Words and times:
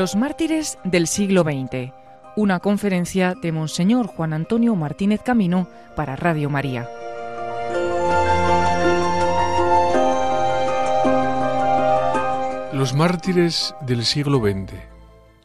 Los 0.00 0.16
mártires 0.16 0.78
del 0.82 1.06
siglo 1.06 1.42
XX. 1.42 1.92
Una 2.34 2.60
conferencia 2.60 3.34
de 3.34 3.52
Monseñor 3.52 4.06
Juan 4.06 4.32
Antonio 4.32 4.74
Martínez 4.74 5.20
Camino 5.22 5.68
para 5.94 6.16
Radio 6.16 6.48
María. 6.48 6.88
Los 12.72 12.94
mártires 12.94 13.74
del 13.82 14.06
siglo 14.06 14.38
XX. 14.38 14.72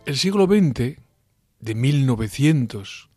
El 0.05 0.16
siglo 0.16 0.45
XX, 0.45 0.99
de 1.59 1.76
1900 1.76 3.09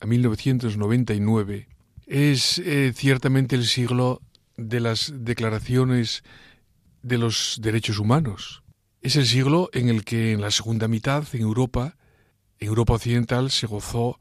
a 0.00 0.06
1999, 0.06 1.66
es 2.06 2.58
eh, 2.58 2.92
ciertamente 2.94 3.56
el 3.56 3.64
siglo 3.64 4.22
de 4.56 4.78
las 4.78 5.12
declaraciones 5.12 6.22
de 7.02 7.18
los 7.18 7.58
derechos 7.60 7.98
humanos. 7.98 8.62
Es 9.06 9.14
el 9.14 9.24
siglo 9.24 9.70
en 9.72 9.88
el 9.88 10.04
que 10.04 10.32
en 10.32 10.40
la 10.40 10.50
segunda 10.50 10.88
mitad 10.88 11.24
en 11.32 11.42
Europa, 11.42 11.96
en 12.58 12.66
Europa 12.66 12.94
occidental, 12.94 13.52
se 13.52 13.68
gozó 13.68 14.18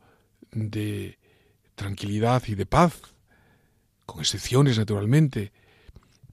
de 0.52 1.18
tranquilidad 1.74 2.44
y 2.46 2.54
de 2.54 2.68
paz, 2.68 2.94
con 4.06 4.20
excepciones 4.20 4.78
naturalmente, 4.78 5.54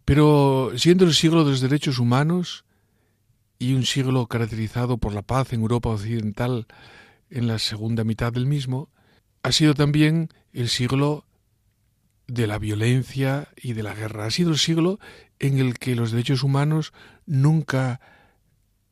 pero 0.04 0.70
siendo 0.76 1.06
el 1.06 1.14
siglo 1.14 1.44
de 1.44 1.52
los 1.52 1.62
derechos 1.62 1.98
humanos 1.98 2.66
y 3.58 3.72
un 3.72 3.86
siglo 3.86 4.26
caracterizado 4.26 4.98
por 4.98 5.14
la 5.14 5.22
paz 5.22 5.54
en 5.54 5.62
Europa 5.62 5.88
occidental 5.88 6.66
en 7.30 7.46
la 7.46 7.58
segunda 7.58 8.04
mitad 8.04 8.34
del 8.34 8.44
mismo, 8.44 8.90
ha 9.42 9.50
sido 9.52 9.72
también 9.72 10.28
el 10.52 10.68
siglo 10.68 11.24
de 12.26 12.46
la 12.46 12.58
violencia 12.58 13.48
y 13.56 13.72
de 13.72 13.82
la 13.82 13.94
guerra. 13.94 14.26
Ha 14.26 14.30
sido 14.30 14.50
el 14.50 14.58
siglo 14.58 15.00
en 15.38 15.56
el 15.56 15.78
que 15.78 15.96
los 15.96 16.10
derechos 16.10 16.42
humanos 16.42 16.92
nunca 17.24 17.98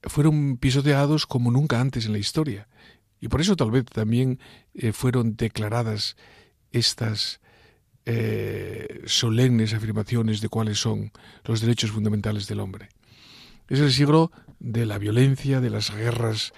fueron 0.03 0.57
pisoteados 0.57 1.27
como 1.27 1.51
nunca 1.51 1.81
antes 1.81 2.07
en 2.07 2.13
la 2.13 2.19
historia. 2.19 2.69
Y 3.21 3.29
por 3.29 3.41
eso 3.41 3.57
tal 3.57 3.71
vez 3.71 3.85
también 3.85 4.39
eh, 4.75 4.93
fueron 4.93 5.37
declaradas 5.37 6.17
estas 6.73 7.41
eh, 8.07 9.03
solemnes 9.05 9.75
afirmaciones 9.75 10.41
de 10.41 10.49
cuáles 10.49 10.79
son 10.79 11.13
los 11.45 11.61
derechos 11.61 11.91
fundamentales 11.91 12.47
del 12.47 12.61
hombre. 12.61 12.89
Es 13.69 13.79
el 13.81 13.93
siglo 13.93 14.33
de 14.59 14.87
la 14.87 14.99
violencia, 14.99 15.61
de 15.61 15.71
las 15.71 15.95
guerras, 15.95 16.53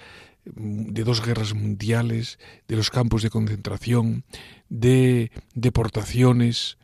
de 0.45 1.03
dos 1.03 1.23
guerras 1.23 1.53
mundiales, 1.53 2.39
de 2.67 2.75
los 2.75 2.89
campos 2.89 3.23
de 3.23 3.29
concentración, 3.29 4.23
de 4.69 5.31
deportaciones, 5.53 6.77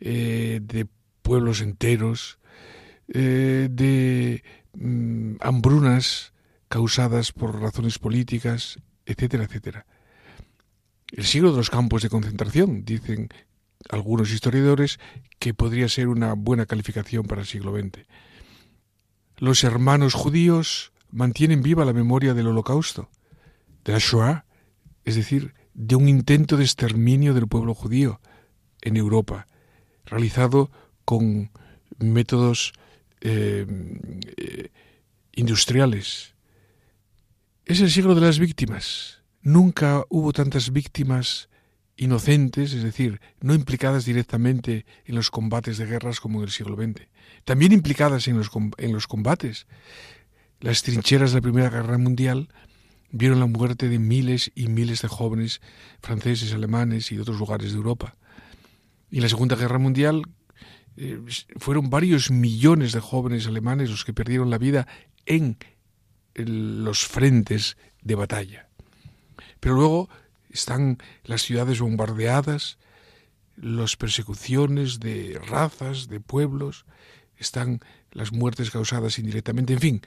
eh, 0.00 0.60
de 0.62 0.86
pueblos 1.22 1.60
enteros, 1.60 2.38
de 3.12 4.44
mm, 4.80 5.36
hambrunas 5.40 6.32
causadas 6.68 7.32
por 7.32 7.60
razones 7.60 7.98
políticas, 7.98 8.78
etcétera, 9.06 9.44
etcétera. 9.44 9.86
El 11.12 11.24
siglo 11.24 11.50
de 11.50 11.58
los 11.58 11.70
campos 11.70 12.02
de 12.02 12.10
concentración, 12.10 12.84
dicen 12.84 13.28
algunos 13.88 14.32
historiadores, 14.32 14.98
que 15.38 15.54
podría 15.54 15.88
ser 15.88 16.08
una 16.08 16.34
buena 16.34 16.66
calificación 16.66 17.24
para 17.26 17.40
el 17.40 17.46
siglo 17.46 17.72
XX. 17.72 18.06
Los 19.38 19.64
hermanos 19.64 20.14
judíos 20.14 20.92
mantienen 21.10 21.62
viva 21.62 21.84
la 21.84 21.92
memoria 21.92 22.34
del 22.34 22.48
holocausto, 22.48 23.08
de 23.84 23.92
la 23.92 23.98
Shoah, 23.98 24.44
es 25.04 25.16
decir, 25.16 25.54
de 25.74 25.96
un 25.96 26.08
intento 26.08 26.56
de 26.56 26.64
exterminio 26.64 27.34
del 27.34 27.48
pueblo 27.48 27.74
judío 27.74 28.20
en 28.82 28.96
Europa, 28.96 29.46
realizado 30.04 30.70
con 31.04 31.50
métodos 31.98 32.72
eh, 33.20 33.66
eh, 34.36 34.68
industriales. 35.32 36.34
Es 37.64 37.80
el 37.80 37.90
siglo 37.90 38.14
de 38.14 38.22
las 38.22 38.38
víctimas. 38.38 39.22
Nunca 39.42 40.04
hubo 40.08 40.32
tantas 40.32 40.72
víctimas 40.72 41.48
inocentes, 41.96 42.72
es 42.72 42.82
decir, 42.82 43.20
no 43.40 43.54
implicadas 43.54 44.04
directamente 44.06 44.86
en 45.04 45.14
los 45.14 45.30
combates 45.30 45.76
de 45.76 45.86
guerras 45.86 46.18
como 46.18 46.38
en 46.38 46.44
el 46.44 46.50
siglo 46.50 46.74
XX. 46.76 47.08
También 47.44 47.72
implicadas 47.72 48.26
en 48.26 48.38
los, 48.38 48.50
en 48.78 48.92
los 48.92 49.06
combates. 49.06 49.66
Las 50.60 50.82
trincheras 50.82 51.30
de 51.30 51.38
la 51.38 51.42
Primera 51.42 51.70
Guerra 51.70 51.98
Mundial 51.98 52.48
vieron 53.10 53.40
la 53.40 53.46
muerte 53.46 53.88
de 53.88 53.98
miles 53.98 54.50
y 54.54 54.68
miles 54.68 55.02
de 55.02 55.08
jóvenes 55.08 55.60
franceses, 56.00 56.52
alemanes 56.52 57.12
y 57.12 57.16
de 57.16 57.22
otros 57.22 57.38
lugares 57.38 57.72
de 57.72 57.76
Europa. 57.76 58.16
Y 59.10 59.20
la 59.20 59.28
Segunda 59.28 59.56
Guerra 59.56 59.78
Mundial 59.78 60.22
eh, 60.96 61.20
fueron 61.56 61.90
varios 61.90 62.30
millones 62.30 62.92
de 62.92 63.00
jóvenes 63.00 63.46
alemanes 63.46 63.90
los 63.90 64.04
que 64.04 64.12
perdieron 64.12 64.50
la 64.50 64.58
vida 64.58 64.86
en 65.26 65.56
los 66.34 67.06
frentes 67.06 67.76
de 68.02 68.14
batalla. 68.14 68.68
Pero 69.60 69.74
luego 69.74 70.08
están 70.50 70.98
las 71.24 71.42
ciudades 71.42 71.80
bombardeadas, 71.80 72.78
las 73.56 73.96
persecuciones 73.96 75.00
de 75.00 75.40
razas, 75.46 76.08
de 76.08 76.20
pueblos, 76.20 76.86
están 77.36 77.80
las 78.12 78.32
muertes 78.32 78.70
causadas 78.70 79.18
indirectamente, 79.18 79.72
en 79.72 79.80
fin, 79.80 80.02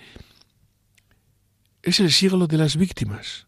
es 1.81 1.99
el 1.99 2.11
siglo 2.11 2.47
de 2.47 2.57
las 2.57 2.77
víctimas, 2.77 3.47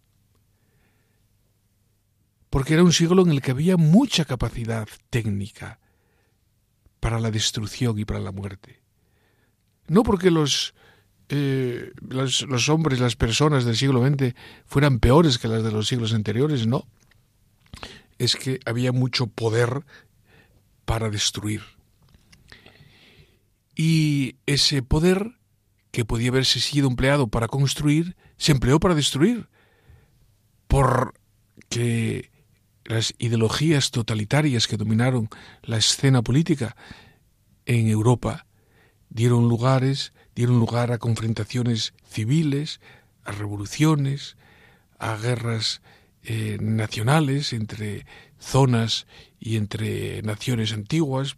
porque 2.50 2.74
era 2.74 2.84
un 2.84 2.94
siglo 2.94 3.24
en 3.24 3.32
el 3.32 3.42
que 3.42 3.52
había 3.52 3.78
mucha 3.78 4.26
capacidad 4.26 4.88
técnica 5.10 5.80
para 7.00 7.20
la 7.20 7.32
destrucción 7.32 7.98
y 8.00 8.06
para 8.06 8.20
la 8.20 8.32
muerte. 8.32 8.82
No 9.88 10.04
porque 10.04 10.32
los, 10.32 10.74
eh, 11.30 11.92
los, 12.02 12.70
hombres, 12.70 13.00
las 13.00 13.16
personas 13.16 13.66
del 13.66 13.76
siglo 13.76 14.06
XX 14.06 14.34
fueran 14.66 15.00
peores 15.00 15.38
que 15.38 15.48
las 15.48 15.64
de 15.64 15.72
los 15.72 15.88
siglos 15.88 16.14
anteriores, 16.14 16.68
no. 16.68 16.88
Es 18.18 18.36
que 18.36 18.60
había 18.66 18.92
mucho 18.92 19.28
poder 19.28 19.86
para 20.86 21.10
destruir. 21.10 21.62
Y 23.76 24.38
ese 24.46 24.82
poder 24.82 25.38
que 25.92 26.06
podía 26.06 26.30
haberse 26.30 26.60
sido 26.60 26.88
empleado 26.88 27.28
para 27.28 27.48
construir, 27.48 28.16
se 28.38 28.52
empleó 28.52 28.80
para 28.80 28.96
destruir. 28.96 29.50
Porque 30.68 32.30
las 32.86 33.14
ideologías 33.18 33.92
totalitarias 33.92 34.68
que 34.68 34.78
dominaron 34.78 35.30
la 35.64 35.78
escena 35.78 36.22
política 36.22 36.76
en 37.66 37.88
Europa 37.88 38.46
dieron 39.10 39.50
lugares, 39.50 40.14
dieron 40.36 40.60
lugar 40.60 40.92
a 40.92 40.98
confrontaciones 40.98 41.94
civiles, 42.08 42.80
a 43.24 43.32
revoluciones, 43.32 44.38
a 45.00 45.18
guerras 45.18 45.82
eh, 46.24 46.58
nacionales 46.62 47.54
entre 47.54 48.06
zonas 48.40 49.08
y 49.40 49.58
entre 49.58 50.22
naciones 50.22 50.74
antiguas. 50.74 51.38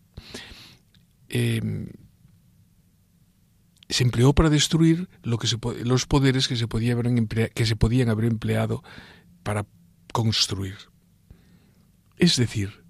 Em, 1.30 1.90
se 3.90 4.03
empleó 4.03 4.34
para 4.34 4.50
destruir 4.50 5.07
lo 5.24 5.38
que 5.38 5.47
los 5.86 6.06
poderes 6.06 6.47
que 6.50 6.57
se 6.57 6.68
podían 6.68 8.09
haber 8.09 8.25
empleado 8.25 8.84
para 9.44 9.66
construir. 10.12 10.75
Es 12.17 12.35
decir, 12.35 12.83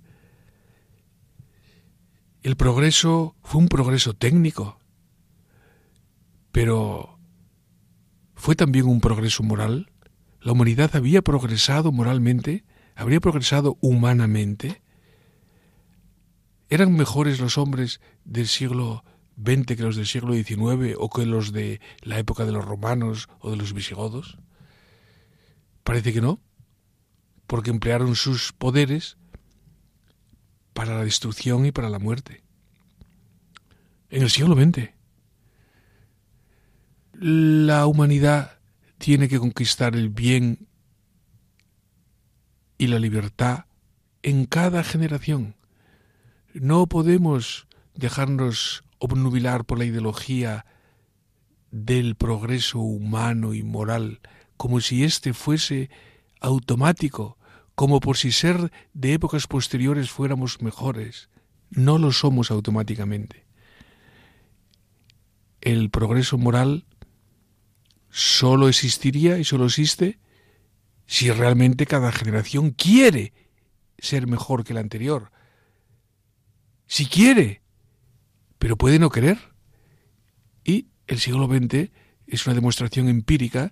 el 2.43 2.55
progreso 2.55 3.35
fue 3.43 3.61
un 3.61 3.67
progreso 3.67 4.13
técnico, 4.13 4.79
pero 6.53 7.19
fue 8.35 8.55
también 8.55 8.85
un 8.85 9.01
progreso 9.01 9.43
moral. 9.43 9.91
La 10.39 10.53
humanidad 10.53 10.95
había 10.95 11.21
progresado 11.21 11.91
moralmente, 11.91 12.63
habría 12.95 13.19
progresado 13.19 13.77
humanamente. 13.81 14.81
¿Eran 16.69 16.95
mejores 16.95 17.41
los 17.41 17.57
hombres 17.57 17.99
del 18.23 18.47
siglo 18.47 19.03
XX 19.43 19.75
que 19.75 19.83
los 19.83 19.97
del 19.97 20.07
siglo 20.07 20.33
XIX 20.33 20.95
o 20.97 21.09
que 21.09 21.25
los 21.25 21.51
de 21.51 21.81
la 22.01 22.17
época 22.17 22.45
de 22.45 22.53
los 22.53 22.63
romanos 22.63 23.27
o 23.39 23.51
de 23.51 23.57
los 23.57 23.73
visigodos? 23.73 24.37
Parece 25.83 26.13
que 26.13 26.21
no, 26.21 26.39
porque 27.47 27.71
emplearon 27.71 28.15
sus 28.15 28.53
poderes 28.53 29.17
para 30.73 30.95
la 30.95 31.03
destrucción 31.03 31.65
y 31.65 31.71
para 31.71 31.89
la 31.89 31.99
muerte. 31.99 32.43
En 34.09 34.21
el 34.21 34.29
siglo 34.29 34.55
XX, 34.55 34.89
la 37.13 37.87
humanidad 37.87 38.59
tiene 38.97 39.27
que 39.27 39.39
conquistar 39.39 39.95
el 39.95 40.09
bien 40.09 40.67
y 42.77 42.87
la 42.87 42.99
libertad 42.99 43.65
en 44.21 44.45
cada 44.45 44.83
generación. 44.83 45.55
No 46.53 46.87
podemos 46.87 47.67
dejarnos 47.95 48.83
obnubilar 48.99 49.65
por 49.65 49.79
la 49.79 49.85
ideología 49.85 50.65
del 51.71 52.15
progreso 52.15 52.79
humano 52.79 53.53
y 53.53 53.63
moral, 53.63 54.19
como 54.57 54.79
si 54.79 55.03
éste 55.03 55.33
fuese 55.33 55.89
automático, 56.39 57.36
como 57.77 57.99
por 57.99 58.17
si 58.17 58.31
ser 58.31 58.71
de 58.95 59.13
épocas 59.13 59.45
posteriores 59.45 60.09
fuéramos 60.09 60.63
mejores. 60.63 61.29
No 61.69 61.99
lo 61.99 62.11
somos 62.11 62.49
automáticamente. 62.49 63.45
El 65.61 65.91
progreso 65.91 66.39
moral 66.39 66.87
solo 68.09 68.67
existiría 68.67 69.37
y 69.37 69.43
solo 69.43 69.65
existe 69.67 70.17
si 71.05 71.29
realmente 71.29 71.85
cada 71.85 72.11
generación 72.11 72.71
quiere 72.71 73.31
ser 73.99 74.25
mejor 74.25 74.63
que 74.63 74.73
la 74.73 74.79
anterior. 74.79 75.31
Si 76.87 77.05
quiere, 77.05 77.61
pero 78.57 78.75
puede 78.75 78.97
no 78.97 79.11
querer. 79.11 79.37
Y 80.63 80.87
el 81.05 81.19
siglo 81.19 81.45
XX 81.45 81.91
es 82.25 82.47
una 82.47 82.55
demostración 82.55 83.07
empírica 83.07 83.71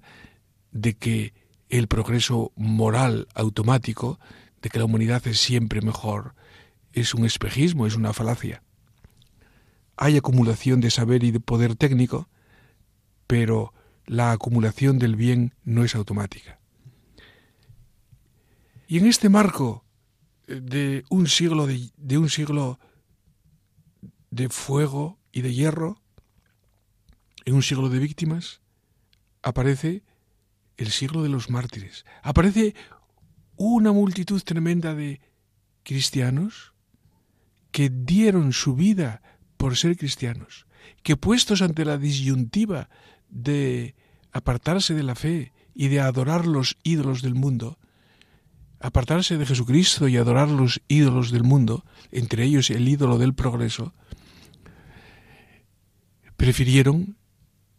de 0.70 0.96
que 0.96 1.45
el 1.70 1.88
progreso 1.88 2.52
moral 2.56 3.28
automático, 3.34 4.20
de 4.62 4.70
que 4.70 4.80
la 4.80 4.86
humanidad 4.86 5.26
es 5.28 5.40
siempre 5.40 5.82
mejor, 5.82 6.36
es 6.94 7.14
un 7.14 7.26
espejismo, 7.26 7.86
es 7.86 7.96
una 7.96 8.14
falacia. 8.14 8.64
Hay 9.98 10.18
acumulación 10.18 10.82
de 10.82 10.92
saber 10.92 11.24
y 11.24 11.32
de 11.32 11.40
poder 11.40 11.76
técnico, 11.76 12.30
pero 13.28 13.74
la 14.06 14.32
acumulación 14.32 15.00
del 15.00 15.16
bien 15.16 15.54
no 15.64 15.84
es 15.84 15.96
automática. 15.96 16.60
Y 18.88 19.00
en 19.00 19.08
este 19.08 19.30
marco 19.30 19.84
eh, 20.48 20.60
de 20.62 21.04
un 21.10 21.28
siglo 21.28 21.66
de, 21.68 21.90
de 21.98 22.18
un 22.18 22.30
siglo 22.30 22.80
de 24.30 24.50
fuego 24.50 25.18
y 25.32 25.42
de 25.42 25.54
hierro, 25.54 26.02
en 27.46 27.56
un 27.56 27.64
siglo 27.64 27.90
de 27.90 28.00
víctimas, 28.00 28.62
aparece 29.42 30.04
el 30.78 30.92
siglo 30.92 31.24
de 31.24 31.30
los 31.30 31.50
mártires. 31.50 32.06
Aparece 32.24 32.76
una 33.56 33.92
multitud 33.92 34.42
tremenda 34.42 34.94
de 34.94 35.22
cristianos 35.84 36.74
que 37.72 37.90
dieron 37.90 38.54
su 38.54 38.76
vida 38.76 39.22
por 39.58 39.78
ser 39.78 39.98
cristianos, 39.98 40.68
que 41.04 41.18
puestos 41.18 41.62
ante 41.62 41.86
la 41.86 41.98
disyuntiva 41.98 42.90
de 43.30 43.96
apartarse 44.32 44.94
de 44.94 45.04
la 45.04 45.16
fe 45.16 45.54
y 45.74 45.88
de 45.88 46.00
adorar 46.00 46.46
los 46.46 46.78
ídolos 46.84 47.22
del 47.22 47.36
mundo, 47.36 47.78
apartarse 48.80 49.38
de 49.38 49.46
Jesucristo 49.46 50.08
y 50.08 50.18
adorar 50.18 50.50
los 50.50 50.82
ídolos 50.88 51.32
del 51.32 51.44
mundo, 51.44 51.86
entre 52.12 52.44
ellos 52.44 52.70
el 52.70 52.88
ídolo 52.88 53.18
del 53.18 53.34
progreso, 53.34 53.94
prefirieron 56.38 57.18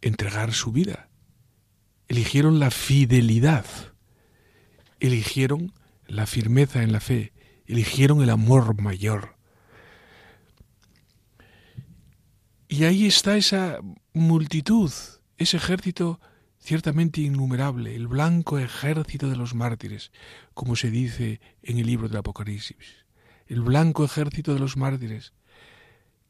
entregar 0.01 0.53
su 0.53 0.71
vida, 0.71 1.06
eligieron 2.07 2.59
la 2.59 2.71
fidelidad, 2.71 3.65
eligieron 4.99 5.73
la 6.07 6.25
firmeza 6.25 6.83
en 6.83 6.91
la 6.91 6.99
fe, 6.99 7.33
eligieron 7.65 8.21
el 8.21 8.29
amor 8.29 8.79
mayor. 8.81 9.35
Y 12.69 12.83
ahí 12.83 13.05
está 13.05 13.37
esa 13.37 13.79
multitud, 14.13 14.91
ese 15.37 15.57
ejército 15.57 16.19
ciertamente 16.59 17.21
innumerable, 17.21 17.95
el 17.95 18.07
blanco 18.07 18.59
ejército 18.59 19.29
de 19.29 19.37
los 19.37 19.55
mártires, 19.55 20.11
como 20.53 20.75
se 20.75 20.91
dice 20.91 21.39
en 21.63 21.77
el 21.77 21.87
libro 21.87 22.09
del 22.09 22.17
Apocalipsis, 22.17 23.05
el 23.47 23.61
blanco 23.61 24.03
ejército 24.03 24.53
de 24.53 24.59
los 24.59 24.75
mártires, 24.75 25.33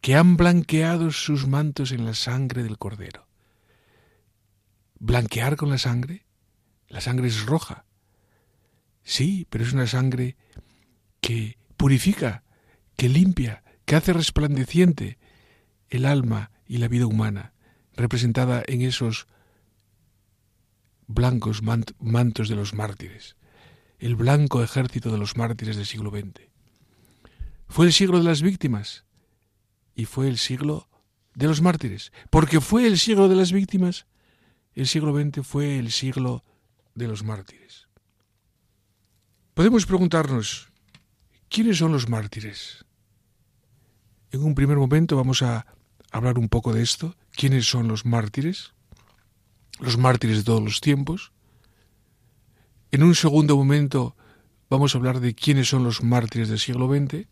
que 0.01 0.15
han 0.15 0.37
blanqueado 0.37 1.11
sus 1.11 1.47
mantos 1.47 1.91
en 1.91 2.05
la 2.05 2.13
sangre 2.13 2.61
del 2.61 2.77
Cordero. 2.77 3.26
¿Blanquear 4.99 5.55
con 5.55 5.69
la 5.69 5.77
sangre? 5.77 6.25
La 6.87 7.01
sangre 7.01 7.27
es 7.27 7.45
roja. 7.45 7.85
Sí, 9.03 9.47
pero 9.49 9.63
es 9.63 9.73
una 9.73 9.87
sangre 9.87 10.35
que 11.21 11.57
purifica, 11.77 12.43
que 12.95 13.09
limpia, 13.09 13.63
que 13.85 13.95
hace 13.95 14.13
resplandeciente 14.13 15.17
el 15.89 16.05
alma 16.05 16.51
y 16.65 16.77
la 16.77 16.87
vida 16.87 17.05
humana, 17.05 17.53
representada 17.93 18.63
en 18.67 18.81
esos 18.81 19.27
blancos 21.07 21.61
mantos 21.63 22.49
de 22.49 22.55
los 22.55 22.73
mártires, 22.73 23.37
el 23.99 24.15
blanco 24.15 24.61
ejército 24.61 25.11
de 25.11 25.17
los 25.17 25.37
mártires 25.37 25.77
del 25.77 25.85
siglo 25.85 26.11
XX. 26.11 26.49
Fue 27.69 27.85
el 27.85 27.93
siglo 27.93 28.17
de 28.17 28.25
las 28.25 28.41
víctimas 28.41 29.05
y 29.95 30.05
fue 30.05 30.27
el 30.27 30.37
siglo 30.37 30.89
de 31.33 31.47
los 31.47 31.61
mártires, 31.61 32.11
porque 32.29 32.59
fue 32.59 32.87
el 32.87 32.97
siglo 32.97 33.29
de 33.29 33.35
las 33.35 33.51
víctimas, 33.51 34.05
el 34.81 34.87
siglo 34.87 35.13
XX 35.13 35.45
fue 35.45 35.79
el 35.79 35.91
siglo 35.91 36.43
de 36.95 37.07
los 37.07 37.23
mártires. 37.23 37.87
Podemos 39.53 39.85
preguntarnos, 39.85 40.69
¿quiénes 41.49 41.77
son 41.77 41.91
los 41.91 42.07
mártires? 42.07 42.85
En 44.31 44.43
un 44.43 44.55
primer 44.55 44.77
momento 44.77 45.15
vamos 45.15 45.41
a 45.41 45.65
hablar 46.11 46.37
un 46.37 46.47
poco 46.47 46.73
de 46.73 46.83
esto, 46.83 47.15
¿quiénes 47.31 47.65
son 47.65 47.87
los 47.87 48.05
mártires? 48.05 48.73
los 49.79 49.97
mártires 49.97 50.37
de 50.37 50.43
todos 50.43 50.63
los 50.63 50.81
tiempos. 50.81 51.31
En 52.91 53.03
un 53.03 53.15
segundo 53.15 53.55
momento 53.55 54.15
vamos 54.69 54.93
a 54.93 54.97
hablar 54.97 55.19
de 55.19 55.35
quiénes 55.35 55.69
son 55.69 55.83
los 55.83 56.03
mártires 56.03 56.49
del 56.49 56.59
siglo 56.59 56.87
XX. 56.87 57.27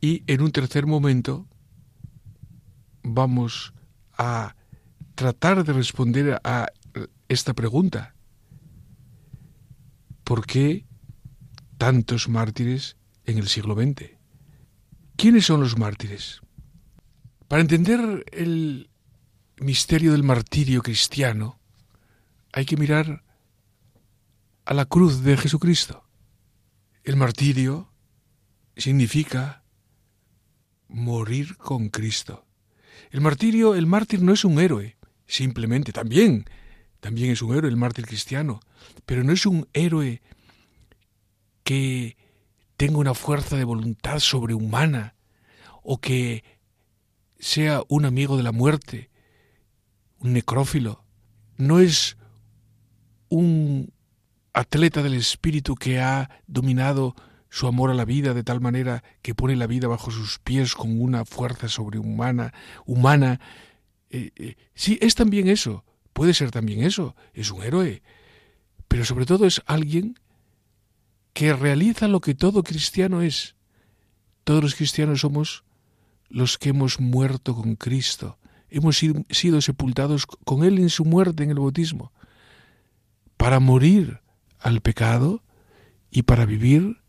Y 0.00 0.22
en 0.26 0.42
un 0.42 0.52
tercer 0.52 0.86
momento 0.86 1.46
vamos 3.02 3.72
a 4.16 4.54
tratar 5.18 5.64
de 5.64 5.72
responder 5.72 6.40
a 6.44 6.68
esta 7.28 7.52
pregunta. 7.52 8.14
¿Por 10.22 10.46
qué 10.46 10.86
tantos 11.76 12.28
mártires 12.28 12.96
en 13.24 13.38
el 13.38 13.48
siglo 13.48 13.74
XX? 13.74 14.12
¿Quiénes 15.16 15.44
son 15.44 15.60
los 15.60 15.76
mártires? 15.76 16.40
Para 17.48 17.62
entender 17.62 18.26
el 18.30 18.90
misterio 19.56 20.12
del 20.12 20.22
martirio 20.22 20.82
cristiano, 20.82 21.58
hay 22.52 22.64
que 22.64 22.76
mirar 22.76 23.24
a 24.66 24.72
la 24.72 24.84
cruz 24.84 25.24
de 25.24 25.36
Jesucristo. 25.36 26.04
El 27.02 27.16
martirio 27.16 27.90
significa 28.76 29.64
morir 30.86 31.56
con 31.56 31.88
Cristo. 31.88 32.46
El 33.10 33.20
martirio, 33.20 33.74
el 33.74 33.88
mártir 33.88 34.22
no 34.22 34.32
es 34.32 34.44
un 34.44 34.60
héroe, 34.60 34.97
simplemente, 35.28 35.92
también, 35.92 36.46
también 36.98 37.30
es 37.30 37.42
un 37.42 37.54
héroe 37.54 37.70
el 37.70 37.76
mártir 37.76 38.06
cristiano, 38.06 38.58
pero 39.06 39.22
no 39.22 39.32
es 39.32 39.46
un 39.46 39.68
héroe 39.72 40.20
que 41.62 42.16
tenga 42.76 42.98
una 42.98 43.14
fuerza 43.14 43.56
de 43.56 43.64
voluntad 43.64 44.18
sobrehumana 44.18 45.14
o 45.84 45.98
que 45.98 46.42
sea 47.38 47.82
un 47.88 48.04
amigo 48.04 48.36
de 48.36 48.42
la 48.42 48.52
muerte 48.52 49.10
un 50.20 50.32
necrófilo, 50.32 51.04
no 51.56 51.80
es 51.80 52.16
un 53.28 53.92
atleta 54.52 55.02
del 55.02 55.14
espíritu 55.14 55.74
que 55.74 56.00
ha 56.00 56.30
dominado 56.46 57.14
su 57.50 57.66
amor 57.66 57.90
a 57.90 57.94
la 57.94 58.04
vida 58.04 58.34
de 58.34 58.42
tal 58.42 58.60
manera 58.60 59.02
que 59.22 59.34
pone 59.34 59.56
la 59.56 59.66
vida 59.66 59.88
bajo 59.88 60.10
sus 60.10 60.38
pies 60.38 60.74
con 60.74 61.00
una 61.00 61.24
fuerza 61.24 61.68
sobrehumana, 61.68 62.52
humana. 62.84 63.40
Eh, 64.10 64.30
eh, 64.36 64.56
sí, 64.74 64.98
es 65.00 65.14
también 65.14 65.48
eso, 65.48 65.84
puede 66.12 66.34
ser 66.34 66.50
también 66.50 66.82
eso, 66.82 67.14
es 67.34 67.50
un 67.50 67.62
héroe, 67.62 68.02
pero 68.88 69.04
sobre 69.04 69.26
todo 69.26 69.46
es 69.46 69.62
alguien 69.66 70.18
que 71.32 71.52
realiza 71.52 72.08
lo 72.08 72.20
que 72.20 72.34
todo 72.34 72.62
cristiano 72.62 73.22
es. 73.22 73.54
Todos 74.44 74.62
los 74.62 74.74
cristianos 74.74 75.20
somos 75.20 75.64
los 76.28 76.58
que 76.58 76.70
hemos 76.70 77.00
muerto 77.00 77.54
con 77.54 77.76
Cristo, 77.76 78.38
hemos 78.70 78.98
sido 78.98 79.60
sepultados 79.60 80.26
con 80.26 80.64
Él 80.64 80.78
en 80.78 80.90
su 80.90 81.04
muerte 81.04 81.44
en 81.44 81.50
el 81.50 81.58
bautismo, 81.58 82.12
para 83.36 83.60
morir 83.60 84.20
al 84.58 84.80
pecado 84.80 85.42
y 86.10 86.22
para 86.22 86.46
vivir 86.46 87.02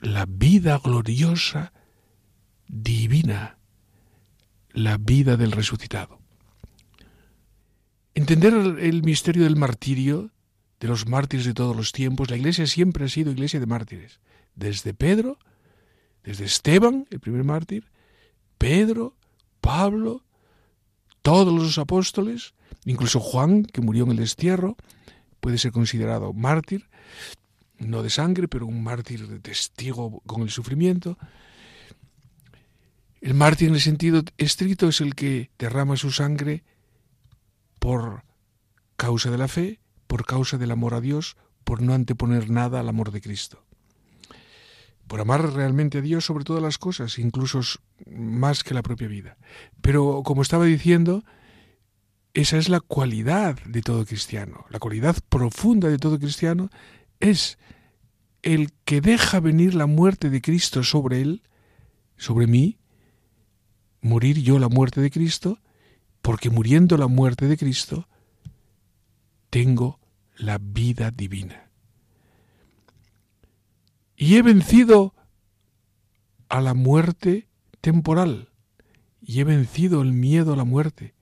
la 0.00 0.26
vida 0.26 0.78
gloriosa, 0.78 1.72
divina, 2.66 3.57
la 4.72 4.96
vida 4.98 5.36
del 5.36 5.52
resucitado. 5.52 6.18
Entender 8.14 8.52
el 8.52 9.02
misterio 9.02 9.44
del 9.44 9.56
martirio, 9.56 10.30
de 10.80 10.88
los 10.88 11.06
mártires 11.06 11.46
de 11.46 11.54
todos 11.54 11.76
los 11.76 11.92
tiempos, 11.92 12.30
la 12.30 12.36
iglesia 12.36 12.66
siempre 12.66 13.04
ha 13.04 13.08
sido 13.08 13.30
iglesia 13.30 13.60
de 13.60 13.66
mártires, 13.66 14.20
desde 14.54 14.94
Pedro, 14.94 15.38
desde 16.24 16.44
Esteban, 16.44 17.06
el 17.10 17.20
primer 17.20 17.44
mártir, 17.44 17.90
Pedro, 18.58 19.16
Pablo, 19.60 20.24
todos 21.22 21.54
los 21.54 21.78
apóstoles, 21.78 22.54
incluso 22.84 23.20
Juan, 23.20 23.64
que 23.64 23.80
murió 23.80 24.04
en 24.04 24.10
el 24.10 24.16
destierro, 24.16 24.76
puede 25.40 25.58
ser 25.58 25.72
considerado 25.72 26.32
mártir, 26.32 26.88
no 27.78 28.02
de 28.02 28.10
sangre, 28.10 28.48
pero 28.48 28.66
un 28.66 28.82
mártir 28.82 29.28
de 29.28 29.38
testigo 29.38 30.20
con 30.26 30.42
el 30.42 30.50
sufrimiento. 30.50 31.16
El 33.20 33.34
mártir 33.34 33.68
en 33.68 33.74
el 33.74 33.80
sentido 33.80 34.22
estricto 34.36 34.88
es 34.88 35.00
el 35.00 35.14
que 35.14 35.50
derrama 35.58 35.96
su 35.96 36.10
sangre 36.10 36.64
por 37.78 38.24
causa 38.96 39.30
de 39.30 39.38
la 39.38 39.48
fe, 39.48 39.80
por 40.06 40.24
causa 40.24 40.58
del 40.58 40.70
amor 40.70 40.94
a 40.94 41.00
Dios, 41.00 41.36
por 41.64 41.82
no 41.82 41.94
anteponer 41.94 42.50
nada 42.50 42.80
al 42.80 42.88
amor 42.88 43.10
de 43.10 43.20
Cristo 43.20 43.68
por 45.08 45.20
amar 45.20 45.54
realmente 45.54 45.98
a 45.98 46.02
Dios 46.02 46.26
sobre 46.26 46.44
todas 46.44 46.62
las 46.62 46.78
cosas, 46.78 47.18
incluso 47.18 47.60
más 48.06 48.62
que 48.62 48.74
la 48.74 48.82
propia 48.82 49.08
vida. 49.08 49.38
Pero 49.80 50.22
como 50.22 50.42
estaba 50.42 50.66
diciendo, 50.66 51.24
esa 52.34 52.58
es 52.58 52.68
la 52.68 52.80
cualidad 52.80 53.58
de 53.64 53.80
todo 53.80 54.04
cristiano. 54.04 54.66
La 54.68 54.78
cualidad 54.78 55.16
profunda 55.28 55.88
de 55.88 55.98
todo 55.98 56.18
cristiano 56.18 56.70
es 57.20 57.58
el 58.42 58.70
que 58.84 59.00
deja 59.00 59.40
venir 59.40 59.74
la 59.74 59.86
muerte 59.86 60.30
de 60.30 60.42
Cristo 60.42 60.84
sobre 60.84 61.22
él, 61.22 61.42
sobre 62.16 62.46
mí, 62.46 62.78
morir 64.00 64.42
yo 64.42 64.58
la 64.58 64.68
muerte 64.68 65.00
de 65.00 65.10
Cristo, 65.10 65.58
porque 66.22 66.50
muriendo 66.50 66.96
la 66.96 67.06
muerte 67.06 67.46
de 67.46 67.56
Cristo, 67.56 68.08
tengo 69.50 69.98
la 70.36 70.58
vida 70.58 71.10
divina. 71.10 71.70
Y 74.16 74.36
he 74.36 74.42
vencido 74.42 75.14
a 76.48 76.60
la 76.60 76.74
muerte 76.74 77.48
temporal, 77.80 78.50
y 79.20 79.40
he 79.40 79.44
vencido 79.44 80.02
el 80.02 80.12
miedo 80.12 80.52
a 80.52 80.56
la 80.56 80.64
muerte, 80.64 81.14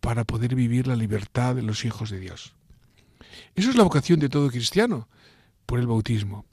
para 0.00 0.24
poder 0.24 0.54
vivir 0.54 0.86
la 0.86 0.96
libertad 0.96 1.54
de 1.54 1.62
los 1.62 1.84
hijos 1.84 2.10
de 2.10 2.20
Dios. 2.20 2.54
Eso 3.54 3.70
es 3.70 3.76
la 3.76 3.82
vocación 3.82 4.20
de 4.20 4.28
todo 4.28 4.50
cristiano 4.50 5.08
por 5.66 5.78
el 5.78 5.86
bautismo. 5.86 6.46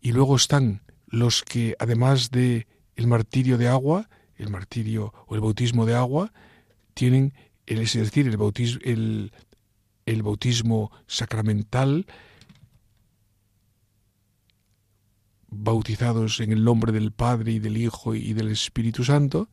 Y 0.00 0.12
luego 0.12 0.36
están 0.36 0.82
los 1.06 1.42
que, 1.42 1.76
además 1.78 2.30
de 2.30 2.66
el 2.96 3.06
martirio 3.06 3.58
de 3.58 3.68
agua, 3.68 4.08
el 4.36 4.50
martirio 4.50 5.12
o 5.26 5.34
el 5.34 5.40
bautismo 5.40 5.86
de 5.86 5.94
agua, 5.94 6.32
tienen, 6.94 7.34
es 7.66 7.92
decir, 7.92 8.26
el 8.26 8.36
bautismo, 8.36 8.80
el, 8.84 10.22
bautismo 10.22 10.90
sacramental, 11.06 12.06
bautizados 15.48 16.40
en 16.40 16.52
el 16.52 16.64
nombre 16.64 16.92
del 16.92 17.12
Padre 17.12 17.52
y 17.52 17.58
del 17.58 17.76
Hijo 17.76 18.14
y 18.14 18.32
del 18.32 18.48
Espíritu 18.48 19.04
Santo, 19.04 19.48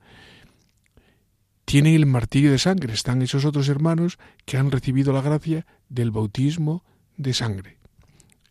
tienen 1.65 1.95
el 1.95 2.05
martirio 2.05 2.51
de 2.51 2.59
sangre. 2.59 2.93
Están 2.93 3.21
esos 3.21 3.45
otros 3.45 3.67
hermanos 3.69 4.17
que 4.45 4.57
han 4.57 4.71
recibido 4.71 5.13
la 5.13 5.21
gracia 5.21 5.65
del 5.89 6.11
bautismo 6.11 6.83
de 7.17 7.33
sangre. 7.33 7.77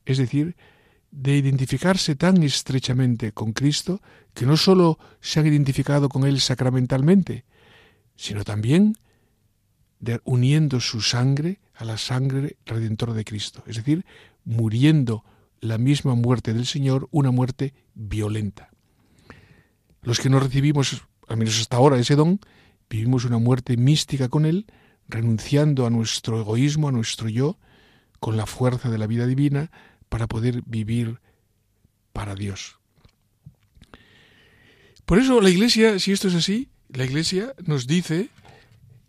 Es 0.04 0.18
decir, 0.18 0.56
de 1.12 1.36
identificarse 1.36 2.16
tan 2.16 2.42
estrechamente 2.42 3.32
con 3.32 3.52
Cristo 3.52 4.00
que 4.34 4.46
no 4.46 4.56
sólo 4.56 4.98
se 5.20 5.38
han 5.38 5.46
identificado 5.46 6.08
con 6.08 6.24
Él 6.24 6.40
sacramentalmente, 6.40 7.44
sino 8.16 8.42
también 8.44 8.96
de, 10.00 10.20
uniendo 10.24 10.80
su 10.80 11.02
sangre 11.02 11.60
a 11.74 11.84
la 11.84 11.98
sangre 11.98 12.56
redentora 12.64 13.12
de 13.12 13.24
Cristo, 13.24 13.62
es 13.66 13.76
decir, 13.76 14.04
muriendo 14.44 15.24
la 15.60 15.78
misma 15.78 16.14
muerte 16.14 16.54
del 16.54 16.66
Señor, 16.66 17.08
una 17.12 17.30
muerte 17.30 17.74
violenta. 17.94 18.70
Los 20.00 20.18
que 20.18 20.30
no 20.30 20.40
recibimos, 20.40 21.02
al 21.28 21.36
menos 21.36 21.60
hasta 21.60 21.76
ahora, 21.76 21.98
ese 21.98 22.16
don, 22.16 22.40
vivimos 22.88 23.24
una 23.24 23.38
muerte 23.38 23.76
mística 23.76 24.28
con 24.28 24.46
Él, 24.46 24.66
renunciando 25.08 25.86
a 25.86 25.90
nuestro 25.90 26.40
egoísmo, 26.40 26.88
a 26.88 26.92
nuestro 26.92 27.28
yo, 27.28 27.58
con 28.18 28.36
la 28.36 28.46
fuerza 28.46 28.88
de 28.88 28.98
la 28.98 29.06
vida 29.06 29.26
divina, 29.26 29.70
para 30.12 30.26
poder 30.26 30.60
vivir 30.66 31.20
para 32.12 32.34
Dios. 32.34 32.78
Por 35.06 35.18
eso 35.18 35.40
la 35.40 35.48
Iglesia, 35.48 35.98
si 35.98 36.12
esto 36.12 36.28
es 36.28 36.34
así, 36.34 36.68
la 36.90 37.06
Iglesia 37.06 37.54
nos 37.64 37.86
dice 37.86 38.28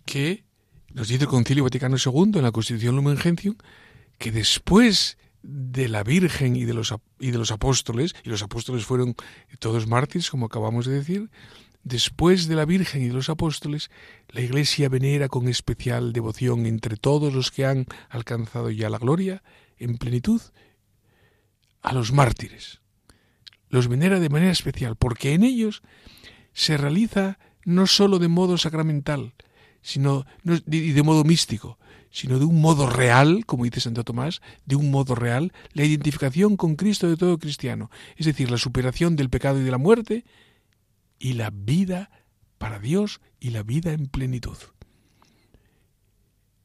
que, 0.06 0.46
nos 0.94 1.10
dice 1.10 1.26
el 1.26 1.30
Concilio 1.30 1.66
Vaticano 1.66 1.98
II 1.98 2.32
en 2.36 2.44
la 2.44 2.54
Constitución 2.54 2.96
Lumen 2.96 3.18
Gentium, 3.18 3.56
que 4.18 4.32
después 4.32 5.18
de 5.42 5.90
la 5.90 6.04
Virgen 6.04 6.56
y 6.56 6.64
de 6.64 6.74
los, 6.74 6.96
y 7.20 7.32
de 7.32 7.38
los 7.38 7.52
apóstoles, 7.52 8.16
y 8.24 8.30
los 8.30 8.42
apóstoles 8.42 8.86
fueron 8.86 9.14
todos 9.60 9.88
mártires, 9.88 10.30
como 10.30 10.46
acabamos 10.46 10.86
de 10.86 10.94
decir, 10.94 11.30
después 11.84 12.48
de 12.48 12.56
la 12.56 12.64
Virgen 12.64 13.02
y 13.02 13.10
de 13.10 13.14
los 13.14 13.28
apóstoles, 13.28 13.92
la 14.30 14.40
Iglesia 14.40 14.88
venera 14.88 15.28
con 15.28 15.50
especial 15.50 16.14
devoción 16.14 16.66
entre 16.66 16.96
todos 16.96 17.34
los 17.34 17.52
que 17.52 17.66
han 17.66 17.88
alcanzado 18.08 18.72
ya 18.72 18.90
la 18.90 19.00
gloria 19.00 19.44
en 19.78 19.98
plenitud 19.98 20.42
a 21.84 21.94
los 21.94 22.12
mártires. 22.12 22.82
Los 23.70 23.88
venera 23.88 24.20
de 24.20 24.30
manera 24.30 24.52
especial, 24.52 24.96
porque 24.96 25.34
en 25.34 25.44
ellos 25.44 25.84
se 26.54 26.78
realiza 26.78 27.38
no 27.66 27.88
sólo 27.88 28.20
de 28.20 28.28
modo 28.28 28.58
sacramental, 28.58 29.34
sino 29.82 30.26
y 30.68 30.92
de 30.92 31.04
modo 31.04 31.24
místico, 31.24 31.78
sino 32.10 32.40
de 32.40 32.46
un 32.46 32.62
modo 32.62 32.88
real, 32.88 33.46
como 33.46 33.66
dice 33.66 33.82
Santo 33.82 34.04
Tomás, 34.04 34.42
de 34.66 34.76
un 34.76 34.92
modo 34.92 35.16
real, 35.16 35.52
la 35.74 35.84
identificación 35.84 36.58
con 36.58 36.76
Cristo 36.76 37.10
de 37.10 37.18
todo 37.18 37.40
cristiano, 37.40 37.90
es 38.16 38.26
decir, 38.26 38.50
la 38.52 38.58
superación 38.58 39.16
del 39.16 39.30
pecado 39.30 39.60
y 39.60 39.64
de 39.64 39.72
la 39.72 39.78
muerte 39.78 40.26
y 41.20 41.34
la 41.34 41.50
vida 41.52 42.12
para 42.58 42.80
Dios 42.80 43.20
y 43.40 43.50
la 43.50 43.64
vida 43.64 43.92
en 43.92 44.08
plenitud. 44.08 44.58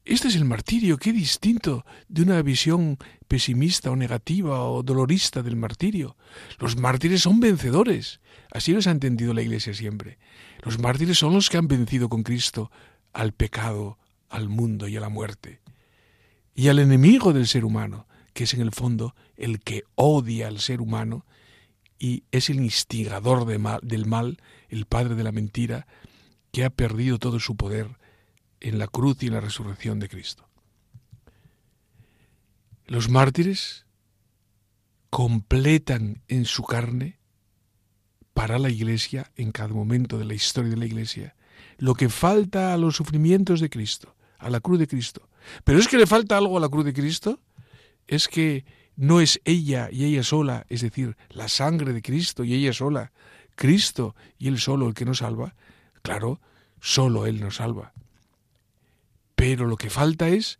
Este 0.09 0.27
es 0.27 0.35
el 0.35 0.43
martirio, 0.43 0.97
qué 0.97 1.13
distinto 1.13 1.85
de 2.07 2.23
una 2.23 2.41
visión 2.41 2.97
pesimista 3.27 3.91
o 3.91 3.95
negativa 3.95 4.63
o 4.63 4.81
dolorista 4.81 5.43
del 5.43 5.55
martirio. 5.55 6.17
Los 6.57 6.77
mártires 6.77 7.21
son 7.21 7.39
vencedores, 7.39 8.19
así 8.51 8.73
los 8.73 8.87
ha 8.87 8.91
entendido 8.91 9.35
la 9.35 9.43
Iglesia 9.43 9.75
siempre. 9.75 10.17
Los 10.63 10.79
mártires 10.79 11.19
son 11.19 11.35
los 11.35 11.47
que 11.51 11.57
han 11.57 11.67
vencido 11.67 12.09
con 12.09 12.23
Cristo 12.23 12.71
al 13.13 13.33
pecado, 13.33 13.99
al 14.29 14.49
mundo 14.49 14.87
y 14.87 14.97
a 14.97 14.99
la 14.99 15.09
muerte. 15.09 15.61
Y 16.55 16.69
al 16.69 16.79
enemigo 16.79 17.31
del 17.31 17.45
ser 17.45 17.63
humano, 17.63 18.07
que 18.33 18.45
es 18.45 18.55
en 18.55 18.61
el 18.61 18.71
fondo 18.71 19.13
el 19.37 19.59
que 19.59 19.83
odia 19.93 20.47
al 20.47 20.59
ser 20.59 20.81
humano 20.81 21.27
y 21.99 22.23
es 22.31 22.49
el 22.49 22.59
instigador 22.59 23.45
del 23.45 24.05
mal, 24.07 24.41
el 24.69 24.85
padre 24.87 25.13
de 25.13 25.23
la 25.23 25.31
mentira, 25.31 25.85
que 26.51 26.65
ha 26.65 26.71
perdido 26.71 27.19
todo 27.19 27.39
su 27.39 27.55
poder 27.55 27.98
en 28.61 28.79
la 28.79 28.87
cruz 28.87 29.21
y 29.21 29.27
en 29.27 29.33
la 29.33 29.41
resurrección 29.41 29.99
de 29.99 30.09
Cristo. 30.09 30.47
Los 32.85 33.09
mártires 33.09 33.85
completan 35.09 36.21
en 36.27 36.45
su 36.45 36.63
carne 36.63 37.19
para 38.33 38.57
la 38.57 38.69
Iglesia, 38.69 39.31
en 39.35 39.51
cada 39.51 39.73
momento 39.73 40.17
de 40.17 40.25
la 40.25 40.33
historia 40.33 40.71
de 40.71 40.77
la 40.77 40.85
Iglesia, 40.85 41.35
lo 41.77 41.93
que 41.93 42.09
falta 42.09 42.73
a 42.73 42.77
los 42.77 42.95
sufrimientos 42.95 43.59
de 43.59 43.69
Cristo, 43.69 44.15
a 44.37 44.49
la 44.49 44.59
cruz 44.59 44.79
de 44.79 44.87
Cristo. 44.87 45.29
Pero 45.63 45.79
es 45.79 45.87
que 45.87 45.97
le 45.97 46.07
falta 46.07 46.37
algo 46.37 46.57
a 46.57 46.61
la 46.61 46.69
cruz 46.69 46.85
de 46.85 46.93
Cristo, 46.93 47.39
es 48.07 48.27
que 48.27 48.65
no 48.95 49.21
es 49.21 49.39
ella 49.45 49.89
y 49.91 50.05
ella 50.05 50.23
sola, 50.23 50.65
es 50.69 50.81
decir, 50.81 51.15
la 51.29 51.47
sangre 51.47 51.93
de 51.93 52.01
Cristo 52.01 52.43
y 52.43 52.53
ella 52.53 52.73
sola, 52.73 53.11
Cristo 53.55 54.15
y 54.37 54.47
Él 54.47 54.59
solo 54.59 54.87
el 54.87 54.93
que 54.93 55.05
nos 55.05 55.19
salva. 55.19 55.55
Claro, 56.01 56.39
solo 56.79 57.25
Él 57.25 57.39
nos 57.39 57.57
salva. 57.57 57.93
Pero 59.39 59.67
lo 59.67 59.77
que 59.77 59.89
falta 59.89 60.27
es 60.27 60.59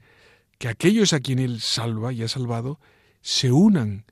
que 0.57 0.69
aquellos 0.69 1.12
a 1.12 1.19
quien 1.19 1.39
Él 1.39 1.59
salva 1.59 2.13
y 2.13 2.24
ha 2.24 2.29
salvado 2.29 2.79
se 3.19 3.51
unan 3.51 4.05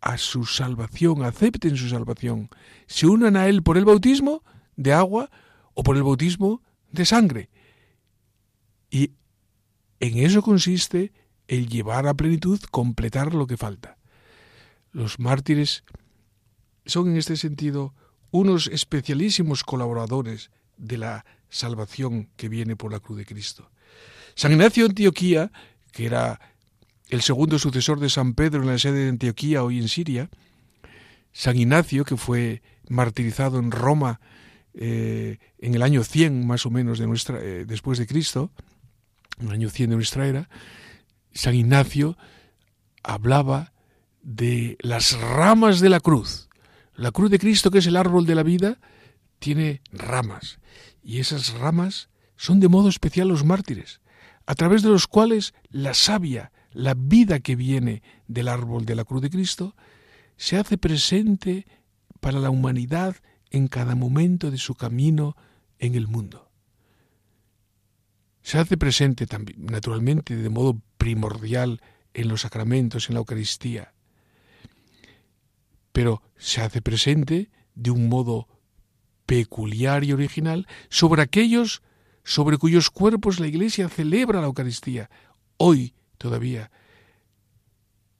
a 0.00 0.16
su 0.16 0.44
salvación, 0.44 1.24
acepten 1.24 1.76
su 1.76 1.88
salvación, 1.88 2.50
se 2.86 3.08
unan 3.08 3.36
a 3.36 3.48
Él 3.48 3.64
por 3.64 3.78
el 3.78 3.84
bautismo 3.84 4.44
de 4.76 4.92
agua 4.92 5.28
o 5.74 5.82
por 5.82 5.96
el 5.96 6.04
bautismo 6.04 6.62
de 6.92 7.04
sangre. 7.04 7.50
Y 8.90 9.10
en 9.98 10.18
eso 10.18 10.40
consiste 10.40 11.12
el 11.48 11.68
llevar 11.68 12.06
a 12.06 12.14
plenitud, 12.14 12.60
completar 12.70 13.34
lo 13.34 13.48
que 13.48 13.56
falta. 13.56 13.98
Los 14.92 15.18
mártires 15.18 15.82
son 16.84 17.08
en 17.08 17.16
este 17.16 17.36
sentido 17.36 17.92
unos 18.30 18.68
especialísimos 18.68 19.64
colaboradores 19.64 20.52
de 20.76 20.98
la 20.98 21.26
salvación 21.50 22.28
que 22.36 22.48
viene 22.48 22.76
por 22.76 22.92
la 22.92 23.00
cruz 23.00 23.18
de 23.18 23.26
Cristo. 23.26 23.70
San 24.34 24.52
Ignacio 24.52 24.84
de 24.84 24.90
Antioquía, 24.90 25.50
que 25.92 26.06
era 26.06 26.40
el 27.08 27.22
segundo 27.22 27.58
sucesor 27.58 28.00
de 28.00 28.10
San 28.10 28.34
Pedro 28.34 28.62
en 28.62 28.68
la 28.68 28.78
sede 28.78 29.04
de 29.04 29.08
Antioquía, 29.08 29.62
hoy 29.62 29.78
en 29.78 29.88
Siria, 29.88 30.28
San 31.32 31.56
Ignacio, 31.56 32.04
que 32.04 32.16
fue 32.16 32.62
martirizado 32.88 33.58
en 33.58 33.70
Roma 33.70 34.20
eh, 34.74 35.38
en 35.58 35.74
el 35.74 35.82
año 35.82 36.04
100 36.04 36.46
más 36.46 36.66
o 36.66 36.70
menos 36.70 36.98
de 36.98 37.06
nuestra, 37.06 37.38
eh, 37.40 37.64
después 37.66 37.98
de 37.98 38.06
Cristo, 38.06 38.50
en 39.38 39.48
el 39.48 39.52
año 39.52 39.70
100 39.70 39.90
de 39.90 39.96
nuestra 39.96 40.26
era, 40.26 40.48
San 41.32 41.54
Ignacio 41.54 42.16
hablaba 43.02 43.72
de 44.22 44.76
las 44.80 45.18
ramas 45.18 45.80
de 45.80 45.88
la 45.88 46.00
cruz. 46.00 46.48
La 46.94 47.10
cruz 47.10 47.30
de 47.30 47.38
Cristo, 47.38 47.70
que 47.70 47.78
es 47.78 47.86
el 47.86 47.96
árbol 47.96 48.26
de 48.26 48.34
la 48.34 48.42
vida, 48.42 48.78
tiene 49.38 49.82
ramas 49.92 50.58
y 51.06 51.20
esas 51.20 51.54
ramas 51.54 52.10
son 52.36 52.58
de 52.58 52.66
modo 52.66 52.88
especial 52.88 53.28
los 53.28 53.44
mártires, 53.44 54.00
a 54.44 54.56
través 54.56 54.82
de 54.82 54.88
los 54.88 55.06
cuales 55.06 55.54
la 55.70 55.94
savia, 55.94 56.50
la 56.72 56.94
vida 56.94 57.38
que 57.38 57.54
viene 57.54 58.02
del 58.26 58.48
árbol 58.48 58.84
de 58.84 58.96
la 58.96 59.04
cruz 59.04 59.22
de 59.22 59.30
Cristo, 59.30 59.76
se 60.36 60.56
hace 60.56 60.78
presente 60.78 61.64
para 62.18 62.40
la 62.40 62.50
humanidad 62.50 63.14
en 63.50 63.68
cada 63.68 63.94
momento 63.94 64.50
de 64.50 64.58
su 64.58 64.74
camino 64.74 65.36
en 65.78 65.94
el 65.94 66.08
mundo. 66.08 66.50
Se 68.42 68.58
hace 68.58 68.76
presente 68.76 69.28
también, 69.28 69.64
naturalmente, 69.64 70.34
de 70.34 70.48
modo 70.48 70.82
primordial 70.98 71.80
en 72.14 72.26
los 72.26 72.40
sacramentos, 72.40 73.08
en 73.08 73.14
la 73.14 73.20
Eucaristía, 73.20 73.94
pero 75.92 76.20
se 76.36 76.62
hace 76.62 76.82
presente 76.82 77.48
de 77.76 77.92
un 77.92 78.08
modo 78.08 78.48
peculiar 79.26 80.04
y 80.04 80.12
original 80.12 80.66
sobre 80.88 81.22
aquellos 81.22 81.82
sobre 82.26 82.58
cuyos 82.58 82.90
cuerpos 82.90 83.38
la 83.38 83.46
Iglesia 83.46 83.88
celebra 83.88 84.40
la 84.40 84.46
Eucaristía, 84.46 85.10
hoy 85.58 85.94
todavía, 86.18 86.72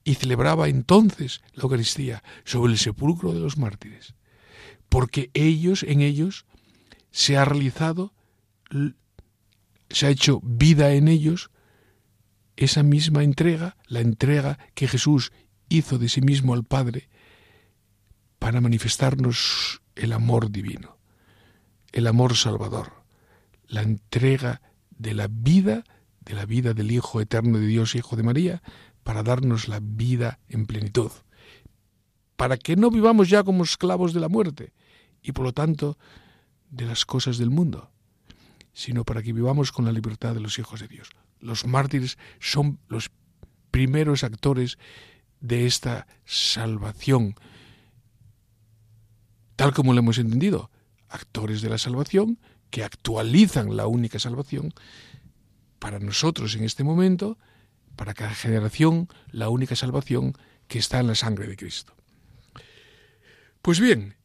y 0.05 0.15
celebraba 0.15 0.69
entonces 0.69 1.41
la 1.53 1.63
Eucaristía 1.63 2.23
sobre 2.45 2.71
el 2.71 2.77
sepulcro 2.77 3.33
de 3.33 3.41
los 3.41 3.57
mártires, 3.57 4.15
porque 4.87 5.29
ellos, 5.33 5.83
en 5.83 5.99
ellos, 5.99 6.45
se 7.11 7.35
ha 7.35 7.43
realizado, 7.43 8.13
se 9.89 10.05
ha 10.05 10.09
hecho 10.09 10.39
vida 10.41 10.93
en 10.93 11.09
ellos 11.09 11.51
esa 12.55 12.83
misma 12.83 13.23
entrega, 13.23 13.75
la 13.87 13.99
entrega 13.99 14.57
que 14.73 14.87
Jesús 14.87 15.33
hizo 15.67 15.97
de 15.97 16.07
sí 16.07 16.21
mismo 16.21 16.53
al 16.53 16.63
Padre 16.63 17.09
para 18.39 18.61
manifestarnos 18.61 19.81
el 19.95 20.13
amor 20.13 20.49
divino, 20.49 20.96
el 21.97 22.05
amor 22.05 22.35
salvador, 22.35 22.93
la 23.67 23.81
entrega 23.81 24.61
de 24.91 25.15
la 25.15 25.27
vida, 25.27 25.83
de 26.21 26.35
la 26.35 26.45
vida 26.45 26.75
del 26.75 26.91
Hijo 26.91 27.21
eterno 27.21 27.57
de 27.57 27.65
Dios, 27.65 27.95
Hijo 27.95 28.15
de 28.15 28.21
María, 28.21 28.61
para 29.01 29.23
darnos 29.23 29.67
la 29.67 29.79
vida 29.81 30.37
en 30.47 30.67
plenitud, 30.67 31.09
para 32.35 32.57
que 32.57 32.75
no 32.75 32.91
vivamos 32.91 33.29
ya 33.29 33.43
como 33.43 33.63
esclavos 33.63 34.13
de 34.13 34.19
la 34.19 34.29
muerte 34.29 34.73
y 35.23 35.31
por 35.31 35.43
lo 35.43 35.53
tanto 35.53 35.97
de 36.69 36.85
las 36.85 37.03
cosas 37.03 37.39
del 37.39 37.49
mundo, 37.49 37.89
sino 38.73 39.03
para 39.03 39.23
que 39.23 39.33
vivamos 39.33 39.71
con 39.71 39.83
la 39.85 39.91
libertad 39.91 40.35
de 40.35 40.41
los 40.41 40.59
hijos 40.59 40.79
de 40.81 40.87
Dios. 40.87 41.09
Los 41.39 41.65
mártires 41.65 42.19
son 42.39 42.77
los 42.89 43.09
primeros 43.71 44.23
actores 44.23 44.77
de 45.41 45.65
esta 45.65 46.05
salvación, 46.25 47.33
tal 49.55 49.73
como 49.73 49.93
lo 49.93 49.99
hemos 49.99 50.19
entendido, 50.19 50.69
actores 51.09 51.61
de 51.61 51.69
la 51.69 51.77
salvación 51.77 52.39
que 52.69 52.83
actualizan 52.83 53.75
la 53.77 53.87
única 53.87 54.19
salvación 54.19 54.73
para 55.79 55.99
nosotros 55.99 56.55
en 56.55 56.63
este 56.63 56.83
momento, 56.83 57.37
para 57.95 58.13
cada 58.13 58.33
generación, 58.33 59.07
la 59.31 59.49
única 59.49 59.75
salvación 59.75 60.33
que 60.67 60.79
está 60.79 60.99
en 60.99 61.07
la 61.07 61.15
sangre 61.15 61.47
de 61.47 61.55
Cristo. 61.55 61.95
Pues 63.61 63.79
bien, 63.79 64.15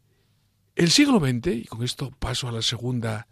el 0.76 0.90
siglo 0.90 1.20
XX, 1.20 1.46
y 1.48 1.64
con 1.66 1.82
esto 1.82 2.10
paso 2.10 2.48
a 2.48 2.52
la 2.52 2.62
segunda 2.62 3.28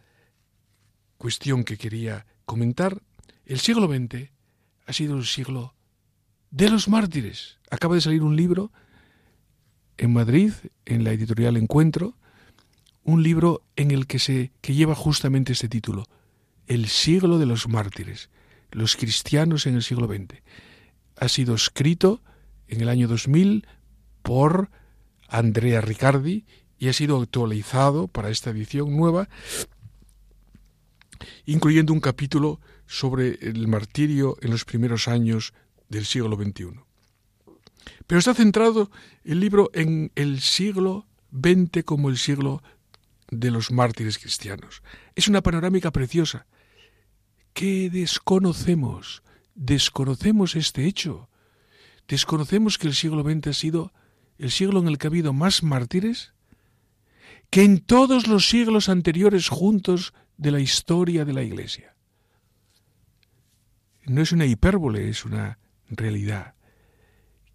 cuestión 1.18 1.64
que 1.64 1.76
quería 1.76 2.26
comentar, 2.44 3.02
el 3.44 3.58
siglo 3.58 3.86
XX 3.86 4.30
ha 4.86 4.92
sido 4.92 5.16
el 5.16 5.26
siglo 5.26 5.74
de 6.50 6.70
los 6.70 6.88
mártires. 6.88 7.58
Acaba 7.70 7.94
de 7.94 8.00
salir 8.00 8.22
un 8.22 8.36
libro 8.36 8.72
en 9.98 10.12
Madrid, 10.12 10.52
en 10.84 11.04
la 11.04 11.12
editorial 11.12 11.56
Encuentro, 11.56 12.16
un 13.04 13.22
libro 13.22 13.62
en 13.76 13.90
el 13.90 14.06
que 14.06 14.18
se 14.18 14.52
que 14.60 14.74
lleva 14.74 14.94
justamente 14.94 15.52
este 15.52 15.68
título, 15.68 16.06
El 16.66 16.88
siglo 16.88 17.38
de 17.38 17.46
los 17.46 17.68
mártires, 17.68 18.30
los 18.70 18.96
cristianos 18.96 19.66
en 19.66 19.74
el 19.74 19.82
siglo 19.82 20.06
XX. 20.06 20.40
Ha 21.16 21.28
sido 21.28 21.54
escrito 21.54 22.22
en 22.68 22.80
el 22.80 22.88
año 22.88 23.08
2000 23.08 23.66
por 24.22 24.70
Andrea 25.28 25.80
Riccardi 25.80 26.44
y 26.78 26.88
ha 26.88 26.92
sido 26.92 27.20
actualizado 27.20 28.08
para 28.08 28.30
esta 28.30 28.50
edición 28.50 28.96
nueva, 28.96 29.28
incluyendo 31.44 31.92
un 31.92 32.00
capítulo 32.00 32.60
sobre 32.86 33.38
el 33.42 33.68
martirio 33.68 34.36
en 34.40 34.50
los 34.50 34.64
primeros 34.64 35.08
años 35.08 35.52
del 35.88 36.06
siglo 36.06 36.36
XXI. 36.36 36.80
Pero 38.06 38.18
está 38.18 38.34
centrado 38.34 38.90
el 39.24 39.40
libro 39.40 39.70
en 39.74 40.10
el 40.14 40.40
siglo 40.40 41.06
XX 41.32 41.84
como 41.84 42.08
el 42.08 42.16
siglo 42.16 42.62
de 43.30 43.50
los 43.50 43.70
mártires 43.70 44.18
cristianos. 44.18 44.82
Es 45.14 45.28
una 45.28 45.42
panorámica 45.42 45.90
preciosa. 45.90 46.46
¿Qué 47.52 47.90
desconocemos? 47.90 49.22
Desconocemos 49.54 50.56
este 50.56 50.86
hecho. 50.86 51.28
Desconocemos 52.08 52.78
que 52.78 52.88
el 52.88 52.94
siglo 52.94 53.22
XX 53.22 53.46
ha 53.48 53.52
sido 53.52 53.92
el 54.38 54.50
siglo 54.50 54.80
en 54.80 54.88
el 54.88 54.98
que 54.98 55.06
ha 55.06 55.10
habido 55.10 55.32
más 55.32 55.62
mártires 55.62 56.32
que 57.50 57.62
en 57.62 57.80
todos 57.80 58.26
los 58.26 58.48
siglos 58.48 58.88
anteriores 58.88 59.48
juntos 59.48 60.14
de 60.36 60.50
la 60.50 60.60
historia 60.60 61.24
de 61.24 61.32
la 61.32 61.42
Iglesia 61.42 61.94
no 64.10 64.22
es 64.22 64.32
una 64.32 64.46
hipérbole, 64.46 65.08
es 65.08 65.24
una 65.24 65.58
realidad. 65.88 66.54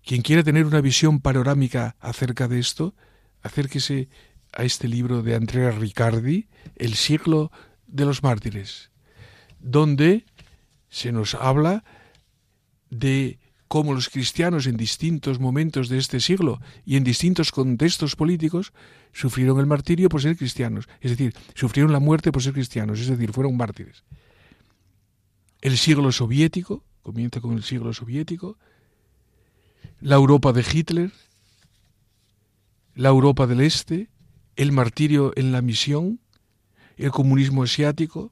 Quien 0.03 0.21
quiera 0.21 0.43
tener 0.43 0.65
una 0.65 0.81
visión 0.81 1.19
panorámica 1.19 1.95
acerca 1.99 2.47
de 2.47 2.59
esto, 2.59 2.95
acérquese 3.41 4.09
a 4.55 4.63
este 4.63 4.87
libro 4.87 5.21
de 5.21 5.35
Andrea 5.35 5.71
Riccardi, 5.71 6.47
El 6.75 6.95
siglo 6.95 7.51
de 7.87 8.05
los 8.05 8.23
mártires, 8.23 8.89
donde 9.59 10.25
se 10.89 11.11
nos 11.11 11.35
habla 11.35 11.83
de 12.89 13.39
cómo 13.67 13.93
los 13.93 14.09
cristianos 14.09 14.67
en 14.67 14.77
distintos 14.77 15.39
momentos 15.39 15.89
de 15.89 15.97
este 15.97 16.19
siglo 16.19 16.61
y 16.85 16.95
en 16.95 17.03
distintos 17.03 17.51
contextos 17.51 18.15
políticos 18.15 18.71
sufrieron 19.11 19.59
el 19.59 19.65
martirio 19.65 20.07
por 20.07 20.21
ser 20.21 20.37
cristianos, 20.37 20.87
es 21.01 21.11
decir, 21.11 21.35
sufrieron 21.53 21.91
la 21.91 21.99
muerte 21.99 22.31
por 22.31 22.41
ser 22.41 22.53
cristianos, 22.53 22.99
es 22.99 23.07
decir, 23.07 23.33
fueron 23.33 23.57
mártires. 23.57 24.03
El 25.61 25.77
siglo 25.77 26.11
soviético, 26.11 26.83
comienza 27.01 27.41
con 27.41 27.53
el 27.53 27.63
siglo 27.63 27.93
soviético, 27.93 28.57
la 29.99 30.15
Europa 30.15 30.53
de 30.53 30.65
Hitler, 30.71 31.11
la 32.93 33.09
Europa 33.09 33.47
del 33.47 33.61
Este, 33.61 34.09
el 34.55 34.71
martirio 34.71 35.33
en 35.35 35.51
la 35.51 35.61
misión, 35.61 36.19
el 36.97 37.11
comunismo 37.11 37.63
asiático, 37.63 38.31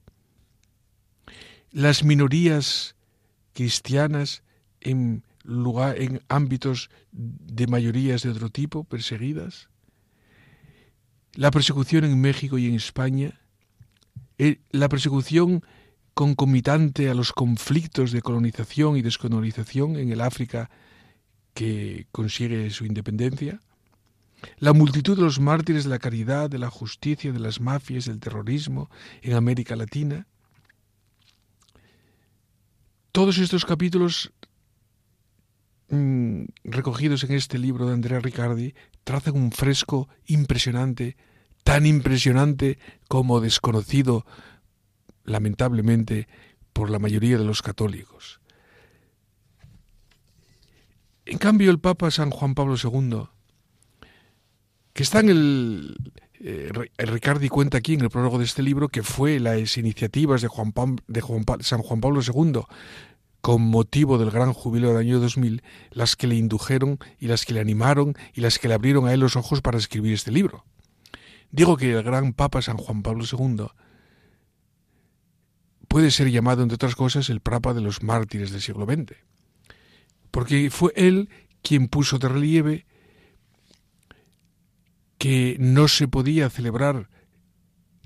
las 1.72 2.04
minorías 2.04 2.96
cristianas 3.54 4.44
en, 4.82 5.24
ámbitos 6.30 6.90
de 7.12 7.68
mayorías 7.68 8.24
de 8.24 8.30
otro 8.30 8.50
tipo, 8.50 8.86
perseguidas, 8.86 9.70
la 11.34 11.52
persecución 11.52 12.06
en 12.06 12.22
México 12.22 12.58
y 12.58 12.68
en 12.68 12.76
España, 12.76 13.42
eh, 14.38 14.60
la 14.72 14.88
persecución 14.88 15.64
concomitante 16.14 17.10
a 17.10 17.14
los 17.14 17.34
conflictos 17.34 18.12
de 18.12 18.22
colonización 18.22 18.98
y 18.98 19.02
descolonización 19.02 19.98
en 19.98 20.12
el 20.12 20.22
África 20.22 20.70
que 21.54 22.08
consigue 22.12 22.70
su 22.70 22.86
independencia, 22.86 23.60
la 24.58 24.74
multitud 24.74 25.16
de 25.16 25.24
los 25.24 25.40
mártires 25.40 25.84
de 25.84 25.90
la 25.90 26.00
caridad, 26.00 26.50
de 26.50 26.60
la 26.60 26.70
justicia, 26.70 27.32
de 27.32 27.40
las 27.40 27.60
mafias, 27.60 28.06
del 28.06 28.20
terrorismo 28.20 28.90
en 29.22 29.34
América 29.34 29.76
Latina. 29.76 30.28
Todos 33.12 33.38
estos 33.38 33.66
capítulos 33.66 34.34
mm, 35.90 36.46
recogidos 36.64 37.24
en 37.24 37.34
este 37.34 37.58
libro 37.58 37.88
de 37.88 37.94
Andrea 37.94 38.20
Riccardi 38.20 38.74
trazan 39.04 39.36
un 39.36 39.52
fresco 39.52 40.10
impresionante, 40.26 41.18
tan 41.64 41.86
impresionante 41.86 42.80
como 43.08 43.40
desconocido 43.40 44.26
lamentablemente, 45.26 46.28
por 46.74 46.90
la 46.90 47.00
mayoría 47.00 47.38
de 47.38 47.46
los 47.46 47.62
católicos. 47.62 48.42
En 51.26 51.38
cambio, 51.38 51.72
el 51.72 51.80
Papa 51.80 52.12
San 52.12 52.32
Juan 52.32 52.56
Pablo 52.56 52.76
II, 52.82 53.30
que 54.94 55.04
está 55.04 55.20
en 55.20 55.30
el... 55.30 55.98
Eh, 56.40 56.72
Ricardi 56.98 57.48
cuenta 57.48 57.78
aquí 57.78 57.94
en 57.94 58.02
el 58.02 58.10
prólogo 58.10 58.38
de 58.38 58.44
este 58.44 58.64
libro 58.64 58.90
que 58.90 59.02
fue 59.02 59.40
las 59.40 59.78
iniciativas 59.78 60.42
de, 60.42 60.50
Juan, 60.50 60.74
San 61.62 61.82
Juan 61.82 62.02
Pablo 62.02 62.22
II 62.22 62.62
con 63.40 63.62
motivo 63.62 64.18
del 64.18 64.30
gran 64.30 64.52
jubileo 64.52 64.90
del 64.90 65.00
año 65.00 65.20
2000 65.20 65.64
las 65.92 66.18
que 66.18 66.28
le 66.28 66.36
indujeron 66.36 67.00
y 67.18 67.28
las 67.28 67.46
que 67.46 67.54
le 67.54 67.62
animaron 67.62 68.16
y 68.34 68.42
las 68.42 68.60
que 68.60 68.68
le 68.68 68.74
abrieron 68.74 69.08
a 69.08 69.14
él 69.14 69.22
los 69.22 69.38
ojos 69.38 69.62
para 69.62 69.78
escribir 69.78 70.14
este 70.14 70.32
libro. 70.32 70.66
Digo 71.50 71.78
que 71.78 71.94
el 71.94 72.04
gran 72.04 72.34
Papa 72.34 72.62
San 72.62 72.78
Juan 72.78 73.04
Pablo 73.04 73.24
II 73.32 73.68
puede 75.88 76.12
ser 76.12 76.30
llamado, 76.30 76.64
entre 76.64 76.76
otras 76.76 76.96
cosas, 76.96 77.30
el 77.30 77.40
Papa 77.40 77.74
de 77.74 77.82
los 77.82 78.04
mártires 78.04 78.52
del 78.52 78.62
siglo 78.62 78.86
XX, 78.86 79.16
porque 80.32 80.70
fue 80.72 80.92
él 80.96 81.30
quien 81.62 81.88
puso 81.88 82.18
de 82.20 82.28
relieve 82.28 82.86
que 85.24 85.56
no 85.58 85.88
se 85.88 86.10
podía 86.10 86.50
celebrar 86.50 87.08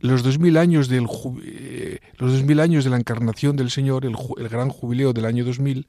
los 0.02 0.22
dos 0.22 0.38
mil 0.38 0.56
años 0.56 0.88
del 0.88 1.08
eh, 1.42 1.98
los 2.20 2.32
dos 2.32 2.44
mil 2.44 2.60
años 2.60 2.84
de 2.84 2.92
la 2.92 2.98
encarnación 2.98 3.56
del 3.56 3.72
Señor, 3.72 4.06
el, 4.06 4.16
el 4.38 4.50
gran 4.50 4.70
jubileo 4.70 5.14
del 5.14 5.26
año 5.26 5.44
2000, 5.44 5.88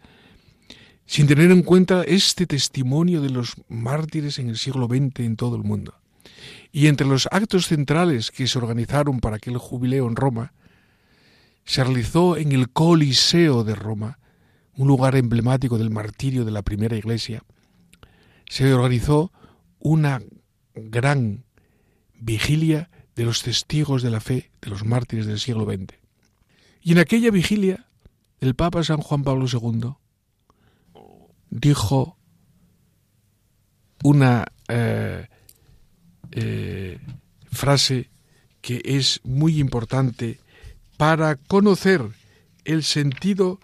sin 1.05 1.27
tener 1.27 1.51
en 1.51 1.61
cuenta 1.61 2.03
este 2.03 2.47
testimonio 2.47 3.21
de 3.21 3.29
los 3.29 3.57
mártires 3.69 4.39
en 4.39 4.49
el 4.49 4.57
siglo 4.57 4.87
XX 4.87 5.21
en 5.21 5.37
todo 5.37 5.57
el 5.57 5.65
mundo. 5.65 5.93
Y 6.73 6.87
entre 6.87 7.07
los 7.07 7.29
actos 7.31 7.67
centrales 7.67 8.31
que 8.31 8.47
se 8.47 8.57
organizaron 8.57 9.21
para 9.21 9.37
aquel 9.37 9.59
jubileo 9.59 10.09
en 10.09 10.17
Roma, 10.17 10.55
se 11.67 11.85
realizó 11.85 12.39
en 12.39 12.53
el 12.53 12.71
Coliseo 12.71 13.65
de 13.65 13.75
Roma, 13.75 14.19
un 14.79 14.89
lugar 14.89 15.15
emblemático 15.15 15.77
del 15.77 15.91
martirio 15.91 16.47
de 16.47 16.53
la 16.53 16.63
primera 16.63 16.97
iglesia. 16.97 17.43
Se 18.49 18.73
organizó 18.73 19.31
una 19.79 20.23
gran 20.85 21.45
vigilia 22.15 22.91
de 23.17 23.25
los 23.25 23.43
testigos 23.43 24.03
de 24.03 24.11
la 24.11 24.21
fe 24.21 24.51
de 24.61 24.71
los 24.71 24.85
mártires 24.85 25.27
del 25.27 25.41
siglo 25.41 25.65
XX. 25.65 25.95
Y 26.83 26.93
en 26.93 26.99
aquella 26.99 27.31
vigilia, 27.31 27.87
el 28.41 28.55
Papa 28.55 28.83
San 28.85 28.99
Juan 28.99 29.25
Pablo 29.25 29.47
II 29.53 29.95
dijo 31.51 32.17
una 34.05 34.47
eh, 34.69 35.27
eh, 36.31 36.99
frase 37.51 38.11
que 38.61 38.81
es 38.85 39.21
muy 39.25 39.59
importante 39.59 40.39
para 40.97 41.37
conocer 41.37 42.03
el 42.65 42.83
sentido 42.85 43.61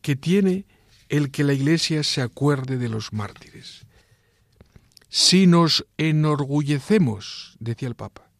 que 0.00 0.16
tiene 0.16 0.64
el 1.08 1.30
que 1.30 1.44
la 1.44 1.52
Iglesia 1.52 2.02
se 2.04 2.22
acuerde 2.22 2.78
de 2.78 2.88
los 2.88 3.12
mártires. 3.12 3.81
Si 5.14 5.46
nos 5.46 5.86
enorgullecemos, 5.98 7.58
decía 7.60 7.86
el 7.86 7.94
Papa, 7.94 8.30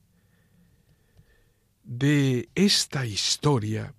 de 1.85 2.49
esta 2.55 3.05
historia, 3.05 3.95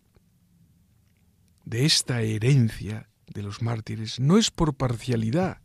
de 1.65 1.85
esta 1.85 2.23
herencia 2.23 3.11
de 3.27 3.43
los 3.43 3.61
mártires, 3.61 4.19
no 4.19 4.39
es 4.39 4.49
por 4.49 4.73
parcialidad, 4.73 5.61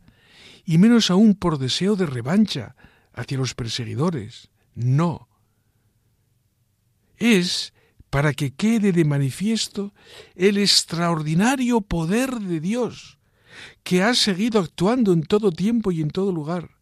y 0.65 0.77
menos 0.77 1.09
aún 1.09 1.33
por 1.33 1.57
deseo 1.57 1.95
de 1.95 2.05
revancha 2.05 2.75
hacia 3.11 3.39
los 3.39 3.55
perseguidores, 3.55 4.51
no. 4.75 5.29
Es 7.17 7.73
para 8.11 8.33
que 8.33 8.53
quede 8.53 8.91
de 8.91 9.03
manifiesto 9.03 9.95
el 10.35 10.59
extraordinario 10.59 11.81
poder 11.81 12.35
de 12.35 12.59
Dios, 12.59 13.17
que 13.81 14.03
ha 14.03 14.13
seguido 14.13 14.59
actuando 14.59 15.11
en 15.11 15.23
todo 15.23 15.51
tiempo 15.51 15.91
y 15.91 16.01
en 16.01 16.11
todo 16.11 16.31
lugar. 16.31 16.78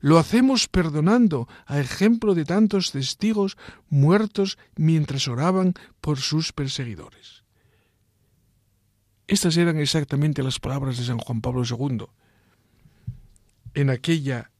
Lo 0.00 0.18
hacemos 0.18 0.68
perdonando, 0.68 1.48
a 1.66 1.80
ejemplo 1.80 2.34
de 2.34 2.44
tantos 2.44 2.92
testigos 2.92 3.56
muertos 3.88 4.58
mientras 4.76 5.28
oraban 5.28 5.74
por 6.00 6.18
sus 6.18 6.52
perseguidores. 6.52 7.42
Estas 9.26 9.56
eran 9.56 9.78
exactamente 9.78 10.42
las 10.42 10.58
palabras 10.58 10.98
de 10.98 11.04
San 11.04 11.18
Juan 11.18 11.40
Pablo 11.40 11.62
II. 11.64 12.06
En 13.74 13.90
aquella 13.90 14.50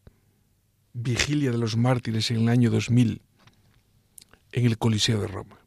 vigilia 0.92 1.50
de 1.50 1.58
los 1.58 1.76
mártires 1.76 2.30
en 2.30 2.38
el 2.38 2.48
año 2.48 2.70
2000, 2.70 3.22
en 4.52 4.66
el 4.66 4.78
Coliseo 4.78 5.20
de 5.20 5.26
Roma. 5.26 5.58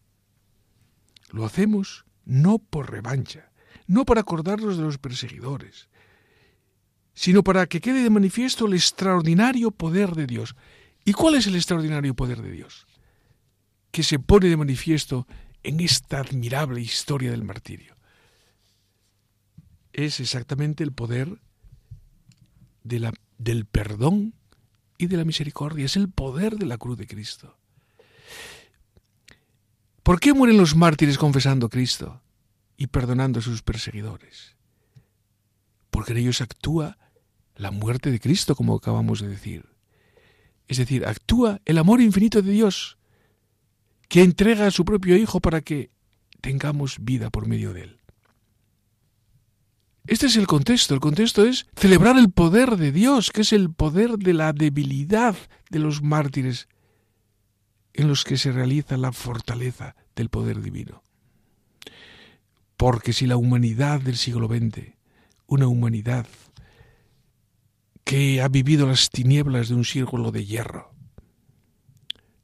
Lo 1.32 1.46
hacemos 1.46 2.06
no 2.24 2.60
por 2.60 2.92
revancha, 2.92 3.52
no 3.88 4.06
para 4.06 4.22
acordarnos 4.22 4.78
de 4.78 4.84
los 4.84 4.98
perseguidores, 4.98 5.90
sino 7.16 7.44
para 7.44 7.66
que 7.66 7.82
quede 7.82 8.04
de 8.04 8.10
manifiesto 8.10 8.68
el 8.68 8.74
extraordinario 8.74 9.72
poder 9.72 10.12
de 10.16 10.28
Dios. 10.28 10.56
¿Y 11.06 11.14
cuál 11.14 11.36
es 11.36 11.48
el 11.48 11.56
extraordinario 11.56 12.14
poder 12.14 12.42
de 12.42 12.52
Dios? 12.52 12.86
Que 13.92 14.04
se 14.04 14.20
pone 14.20 14.50
de 14.50 14.58
manifiesto 14.58 15.26
en 15.64 15.80
esta 15.80 16.20
admirable 16.20 16.82
historia 16.82 17.32
del 17.32 17.44
martirio. 17.44 17.96
Es 19.94 20.20
exactamente 20.20 20.84
el 20.84 20.92
poder 20.92 21.40
de 22.84 23.00
la, 23.00 23.14
del 23.38 23.66
perdón 23.66 24.34
y 24.98 25.08
de 25.08 25.16
la 25.16 25.24
misericordia. 25.24 25.86
Es 25.86 25.96
el 25.96 26.10
poder 26.10 26.58
de 26.58 26.66
la 26.66 26.78
cruz 26.78 26.98
de 26.98 27.08
Cristo. 27.08 27.58
¿Por 30.04 30.20
qué 30.20 30.34
mueren 30.34 30.58
los 30.58 30.76
mártires 30.76 31.18
confesando 31.18 31.68
a 31.68 31.70
Cristo 31.70 32.22
y 32.76 32.88
perdonando 32.88 33.40
a 33.40 33.42
sus 33.42 33.62
perseguidores? 33.62 34.58
Porque 35.90 36.12
en 36.12 36.20
ellos 36.20 36.42
actúa 36.42 36.98
la 37.56 37.72
muerte 37.72 38.12
de 38.12 38.20
Cristo, 38.20 38.56
como 38.56 38.76
acabamos 38.76 39.22
de 39.22 39.30
decir. 39.30 39.66
Es 40.68 40.78
decir, 40.78 41.06
actúa 41.06 41.62
el 41.66 41.78
amor 41.78 42.02
infinito 42.02 42.42
de 42.42 42.52
Dios, 42.52 42.98
que 44.08 44.24
entrega 44.24 44.68
a 44.68 44.72
su 44.72 44.86
propio 44.86 45.16
Hijo 45.16 45.40
para 45.40 45.62
que 45.62 45.92
tengamos 46.42 46.98
vida 47.02 47.30
por 47.30 47.48
medio 47.48 47.74
de 47.74 47.84
él. 47.84 48.00
Este 50.08 50.28
es 50.28 50.36
el 50.36 50.46
contexto. 50.46 50.94
El 50.94 51.00
contexto 51.00 51.44
es 51.44 51.66
celebrar 51.76 52.18
el 52.18 52.30
poder 52.30 52.78
de 52.78 52.92
Dios, 52.92 53.32
que 53.32 53.42
es 53.42 53.54
el 53.54 53.74
poder 53.74 54.18
de 54.18 54.34
la 54.34 54.54
debilidad 54.54 55.36
de 55.72 55.80
los 55.80 56.04
mártires 56.04 56.68
en 57.94 58.08
los 58.08 58.24
que 58.24 58.38
se 58.38 58.52
realiza 58.52 58.98
la 58.98 59.12
fortaleza 59.12 59.96
del 60.16 60.30
poder 60.30 60.62
divino. 60.62 61.02
Porque 62.78 63.14
si 63.14 63.26
la 63.26 63.38
humanidad 63.38 64.02
del 64.02 64.18
siglo 64.18 64.48
XX, 64.48 64.94
una 65.48 65.68
humanidad 65.68 66.28
que 68.06 68.40
ha 68.42 68.48
vivido 68.48 68.88
las 68.88 69.10
tinieblas 69.10 69.68
de 69.68 69.76
un 69.76 69.84
círculo 69.84 70.32
de 70.32 70.46
hierro, 70.46 70.94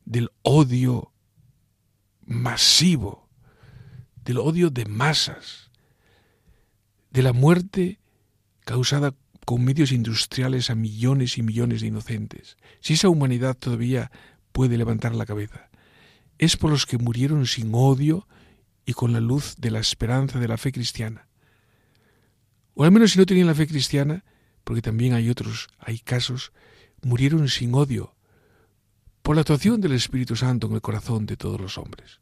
del 0.05 0.31
odio 0.41 1.13
masivo, 2.25 3.29
del 4.25 4.39
odio 4.39 4.71
de 4.71 4.85
masas, 4.85 5.69
de 7.11 7.21
la 7.21 7.31
muerte 7.31 7.99
causada 8.61 9.13
con 9.45 9.63
medios 9.63 9.91
industriales 9.91 10.71
a 10.71 10.75
millones 10.75 11.37
y 11.37 11.43
millones 11.43 11.81
de 11.81 11.87
inocentes. 11.87 12.57
Si 12.79 12.93
esa 12.93 13.09
humanidad 13.09 13.55
todavía 13.55 14.11
puede 14.51 14.77
levantar 14.77 15.13
la 15.13 15.27
cabeza, 15.27 15.69
es 16.39 16.57
por 16.57 16.71
los 16.71 16.87
que 16.87 16.97
murieron 16.97 17.45
sin 17.45 17.69
odio 17.73 18.27
y 18.83 18.93
con 18.93 19.13
la 19.13 19.19
luz 19.19 19.55
de 19.57 19.69
la 19.69 19.79
esperanza 19.79 20.39
de 20.39 20.47
la 20.47 20.57
fe 20.57 20.71
cristiana. 20.71 21.27
O 22.73 22.83
al 22.83 22.91
menos 22.91 23.11
si 23.11 23.19
no 23.19 23.27
tenían 23.27 23.47
la 23.47 23.53
fe 23.53 23.67
cristiana, 23.67 24.23
porque 24.63 24.81
también 24.81 25.13
hay 25.13 25.29
otros, 25.29 25.69
hay 25.79 25.99
casos, 25.99 26.51
murieron 27.01 27.47
sin 27.49 27.73
odio, 27.73 28.15
por 29.21 29.35
la 29.35 29.41
actuación 29.41 29.81
del 29.81 29.93
Espíritu 29.93 30.35
Santo 30.35 30.67
en 30.67 30.73
el 30.73 30.81
corazón 30.81 31.25
de 31.25 31.37
todos 31.37 31.59
los 31.59 31.77
hombres. 31.77 32.19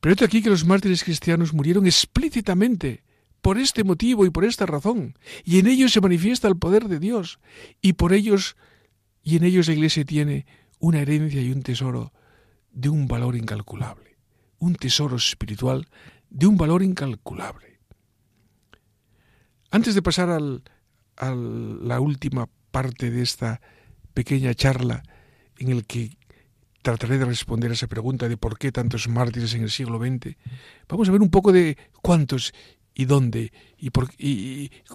Pero 0.00 0.14
aquí 0.24 0.42
que 0.42 0.50
los 0.50 0.66
mártires 0.66 1.02
cristianos 1.02 1.54
murieron 1.54 1.86
explícitamente 1.86 3.04
por 3.40 3.58
este 3.58 3.84
motivo 3.84 4.24
y 4.26 4.30
por 4.30 4.44
esta 4.44 4.66
razón, 4.66 5.18
y 5.44 5.58
en 5.58 5.66
ellos 5.66 5.92
se 5.92 6.00
manifiesta 6.00 6.48
el 6.48 6.56
poder 6.56 6.88
de 6.88 6.98
Dios, 6.98 7.40
y 7.80 7.94
por 7.94 8.12
ellos, 8.12 8.56
y 9.22 9.36
en 9.36 9.44
ellos 9.44 9.68
la 9.68 9.74
Iglesia 9.74 10.04
tiene 10.04 10.46
una 10.78 11.00
herencia 11.00 11.40
y 11.40 11.52
un 11.52 11.62
tesoro 11.62 12.12
de 12.70 12.88
un 12.88 13.06
valor 13.06 13.36
incalculable, 13.36 14.18
un 14.58 14.74
tesoro 14.74 15.16
espiritual 15.16 15.88
de 16.30 16.46
un 16.46 16.56
valor 16.56 16.82
incalculable. 16.82 17.80
Antes 19.70 19.94
de 19.94 20.02
pasar 20.02 20.30
al, 20.30 20.62
a 21.16 21.34
la 21.34 22.00
última 22.00 22.48
parte 22.70 23.10
de 23.10 23.22
esta 23.22 23.60
pequeña 24.14 24.54
charla 24.54 25.02
en 25.58 25.70
el 25.70 25.84
que 25.84 26.16
trataré 26.82 27.18
de 27.18 27.24
responder 27.24 27.70
a 27.70 27.74
esa 27.74 27.86
pregunta 27.86 28.28
de 28.28 28.36
por 28.36 28.58
qué 28.58 28.70
tantos 28.70 29.08
mártires 29.08 29.54
en 29.54 29.62
el 29.62 29.70
siglo 29.70 29.98
XX, 29.98 30.36
vamos 30.88 31.08
a 31.08 31.12
ver 31.12 31.22
un 31.22 31.30
poco 31.30 31.50
de 31.52 31.78
cuántos 32.02 32.52
y 32.94 33.06
dónde 33.06 33.52
y 33.78 33.90
por, 33.90 34.10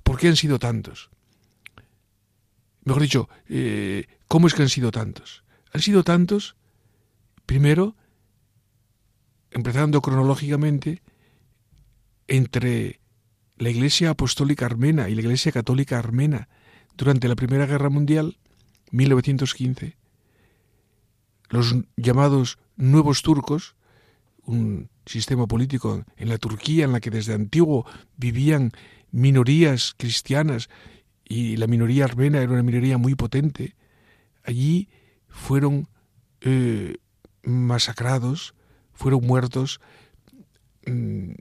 por 0.03 0.19
qué 0.19 0.27
han 0.27 0.35
sido 0.35 0.59
tantos. 0.59 1.09
Mejor 2.83 3.01
dicho, 3.01 3.29
eh, 3.47 4.05
¿cómo 4.27 4.47
es 4.47 4.53
que 4.53 4.61
han 4.61 4.69
sido 4.69 4.91
tantos? 4.91 5.43
Han 5.73 5.81
sido 5.81 6.03
tantos, 6.03 6.55
primero, 7.45 7.95
empezando 9.51 10.01
cronológicamente, 10.01 11.01
entre 12.27 12.98
la 13.59 13.69
Iglesia 13.69 14.11
Apostólica 14.11 14.65
Armena 14.65 15.09
y 15.09 15.15
la 15.15 15.21
Iglesia 15.21 15.51
Católica 15.51 15.99
Armena 15.99 16.47
durante 16.97 17.27
la 17.27 17.35
Primera 17.35 17.65
Guerra 17.65 17.89
Mundial, 17.89 18.37
1915, 18.91 19.97
los 21.49 21.75
llamados 21.97 22.57
nuevos 22.77 23.21
turcos, 23.21 23.75
un 24.43 24.89
sistema 25.05 25.45
político 25.45 26.05
en 26.15 26.29
la 26.29 26.37
Turquía 26.37 26.85
en 26.85 26.93
la 26.93 27.01
que 27.01 27.09
desde 27.09 27.33
antiguo 27.33 27.85
vivían 28.15 28.71
minorías 29.11 29.93
cristianas 29.97 30.69
y 31.25 31.57
la 31.57 31.67
minoría 31.67 32.05
armena 32.05 32.41
era 32.41 32.53
una 32.53 32.63
minoría 32.63 32.97
muy 32.97 33.15
potente, 33.15 33.75
allí 34.43 34.87
fueron 35.27 35.89
eh, 36.41 36.95
masacrados, 37.43 38.55
fueron 38.93 39.25
muertos 39.25 39.81
mm, 40.85 41.33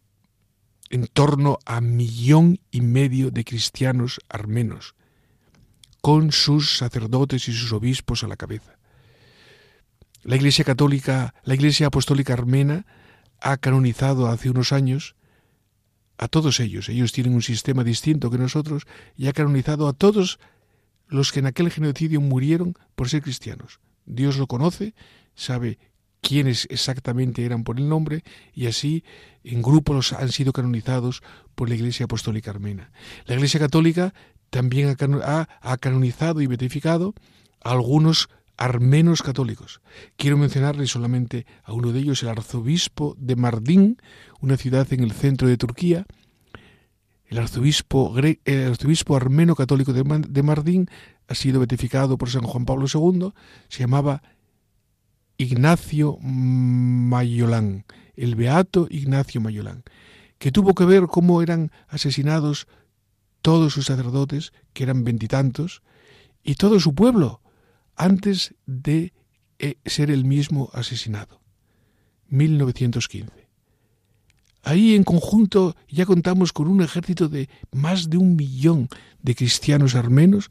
en 0.90 1.06
torno 1.06 1.58
a 1.64 1.80
millón 1.80 2.60
y 2.70 2.80
medio 2.80 3.30
de 3.30 3.44
cristianos 3.44 4.20
armenos, 4.28 4.94
con 6.00 6.32
sus 6.32 6.76
sacerdotes 6.76 7.48
y 7.48 7.52
sus 7.52 7.72
obispos 7.72 8.24
a 8.24 8.28
la 8.28 8.36
cabeza. 8.36 8.78
La 10.22 10.36
Iglesia 10.36 10.64
Católica, 10.64 11.34
la 11.44 11.54
Iglesia 11.54 11.88
Apostólica 11.88 12.32
Armena, 12.32 12.86
ha 13.40 13.56
canonizado 13.56 14.26
hace 14.26 14.50
unos 14.50 14.72
años 14.72 15.14
a 16.16 16.28
todos 16.28 16.60
ellos. 16.60 16.88
Ellos 16.88 17.12
tienen 17.12 17.34
un 17.34 17.42
sistema 17.42 17.84
distinto 17.84 18.30
que 18.30 18.38
nosotros 18.38 18.84
y 19.16 19.28
ha 19.28 19.32
canonizado 19.32 19.88
a 19.88 19.92
todos 19.92 20.38
los 21.06 21.32
que 21.32 21.40
en 21.40 21.46
aquel 21.46 21.70
genocidio 21.70 22.20
murieron 22.20 22.74
por 22.94 23.08
ser 23.08 23.22
cristianos. 23.22 23.80
Dios 24.04 24.36
lo 24.36 24.46
conoce, 24.46 24.94
sabe 25.34 25.78
quiénes 26.20 26.66
exactamente 26.70 27.44
eran 27.44 27.64
por 27.64 27.78
el 27.78 27.88
nombre 27.88 28.22
y 28.52 28.66
así 28.66 29.04
en 29.44 29.62
grupos 29.62 30.12
han 30.12 30.30
sido 30.30 30.52
canonizados 30.52 31.22
por 31.54 31.68
la 31.68 31.74
Iglesia 31.74 32.04
Apostólica 32.04 32.50
Armena. 32.50 32.90
La 33.26 33.34
Iglesia 33.34 33.60
Católica 33.60 34.14
también 34.50 34.96
ha, 35.22 35.76
canonizado 35.78 36.40
y 36.40 36.46
beatificado 36.46 37.14
a 37.62 37.72
algunos 37.72 38.28
armenos 38.56 39.22
católicos. 39.22 39.80
Quiero 40.16 40.36
mencionarles 40.36 40.90
solamente 40.90 41.46
a 41.62 41.72
uno 41.72 41.92
de 41.92 42.00
ellos, 42.00 42.22
el 42.22 42.30
arzobispo 42.30 43.14
de 43.18 43.36
Mardin, 43.36 43.98
una 44.40 44.56
ciudad 44.56 44.92
en 44.92 45.04
el 45.04 45.12
centro 45.12 45.48
de 45.48 45.56
Turquía. 45.56 46.06
El 47.26 47.38
arzobispo, 47.38 48.16
el 48.18 48.66
arzobispo 48.66 49.14
armeno 49.14 49.54
católico 49.54 49.92
de 49.92 50.42
Mardin 50.42 50.88
ha 51.28 51.34
sido 51.34 51.60
beatificado 51.60 52.16
por 52.16 52.30
San 52.30 52.42
Juan 52.42 52.64
Pablo 52.64 52.86
II, 52.92 53.32
se 53.68 53.80
llamaba 53.80 54.22
Ignacio 55.38 56.18
Mayolán, 56.20 57.84
el 58.16 58.34
beato 58.34 58.88
Ignacio 58.90 59.40
Mayolán, 59.40 59.84
que 60.38 60.50
tuvo 60.52 60.74
que 60.74 60.84
ver 60.84 61.06
cómo 61.06 61.42
eran 61.42 61.70
asesinados 61.86 62.66
todos 63.40 63.72
sus 63.72 63.86
sacerdotes, 63.86 64.52
que 64.72 64.82
eran 64.82 65.04
veintitantos, 65.04 65.82
y 66.42 66.56
todo 66.56 66.80
su 66.80 66.94
pueblo, 66.94 67.40
antes 67.94 68.54
de 68.66 69.12
eh, 69.60 69.76
ser 69.86 70.10
el 70.10 70.24
mismo 70.24 70.70
asesinado. 70.72 71.40
1915. 72.28 73.48
Ahí 74.64 74.96
en 74.96 75.04
conjunto 75.04 75.76
ya 75.88 76.04
contamos 76.04 76.52
con 76.52 76.66
un 76.66 76.82
ejército 76.82 77.28
de 77.28 77.48
más 77.70 78.10
de 78.10 78.18
un 78.18 78.34
millón 78.34 78.88
de 79.22 79.36
cristianos 79.36 79.94
armenos, 79.94 80.50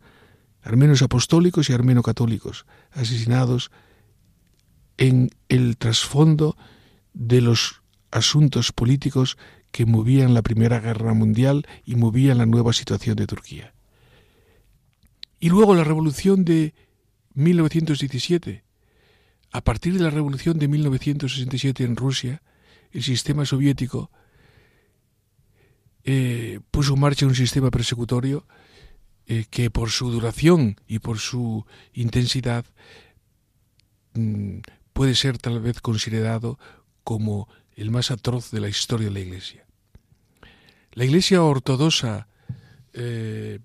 armenos 0.62 1.02
apostólicos 1.02 1.69
y 1.69 1.73
armeno 1.73 2.02
católicos, 2.04 2.65
asesinados 2.91 3.69
en 4.98 5.30
el 5.50 5.78
trasfondo 5.78 6.58
de 7.14 7.42
los 7.42 7.82
asuntos 8.12 8.72
políticos 8.72 9.38
que 9.72 9.86
movían 9.86 10.34
la 10.34 10.42
Primera 10.42 10.80
Guerra 10.80 11.14
Mundial 11.14 11.68
y 11.86 11.96
movían 11.96 12.40
la 12.40 12.46
nueva 12.46 12.74
situación 12.74 13.16
de 13.16 13.28
Turquía. 13.28 13.74
Y 15.40 15.50
luego 15.50 15.76
la 15.76 15.84
revolución 15.84 16.46
de 16.46 16.74
1917. 17.36 18.64
A 19.52 19.62
partir 19.62 19.94
de 19.94 20.04
la 20.04 20.10
revolución 20.10 20.58
de 20.58 20.68
1967 20.68 21.84
en 21.84 21.96
Rusia, 21.96 22.42
el 22.92 23.04
sistema 23.04 23.46
soviético 23.46 24.12
eh, 26.04 26.60
puso 26.72 26.96
en 26.96 27.00
marcha 27.00 27.28
un 27.28 27.36
sistema 27.36 27.70
persecutorio 27.70 28.48
eh, 29.28 29.46
que 29.50 29.70
por 29.70 29.92
su 29.92 30.10
duración 30.10 30.78
y 30.88 31.00
por 31.00 31.20
su 31.20 31.66
intensidad 31.94 32.66
mm, 34.14 34.60
puede 34.98 35.14
ser 35.14 35.38
tal 35.38 35.60
vez 35.60 35.80
considerado 35.80 36.58
como 37.04 37.48
el 37.76 37.92
más 37.92 38.10
atroz 38.10 38.50
de 38.50 38.60
la 38.60 38.68
historia 38.68 39.10
de 39.10 39.14
la 39.14 39.20
Iglesia. 39.20 39.68
La 40.94 41.06
Iglesia 41.06 41.44
ortodoxa 41.44 42.28
eh, 42.94 43.60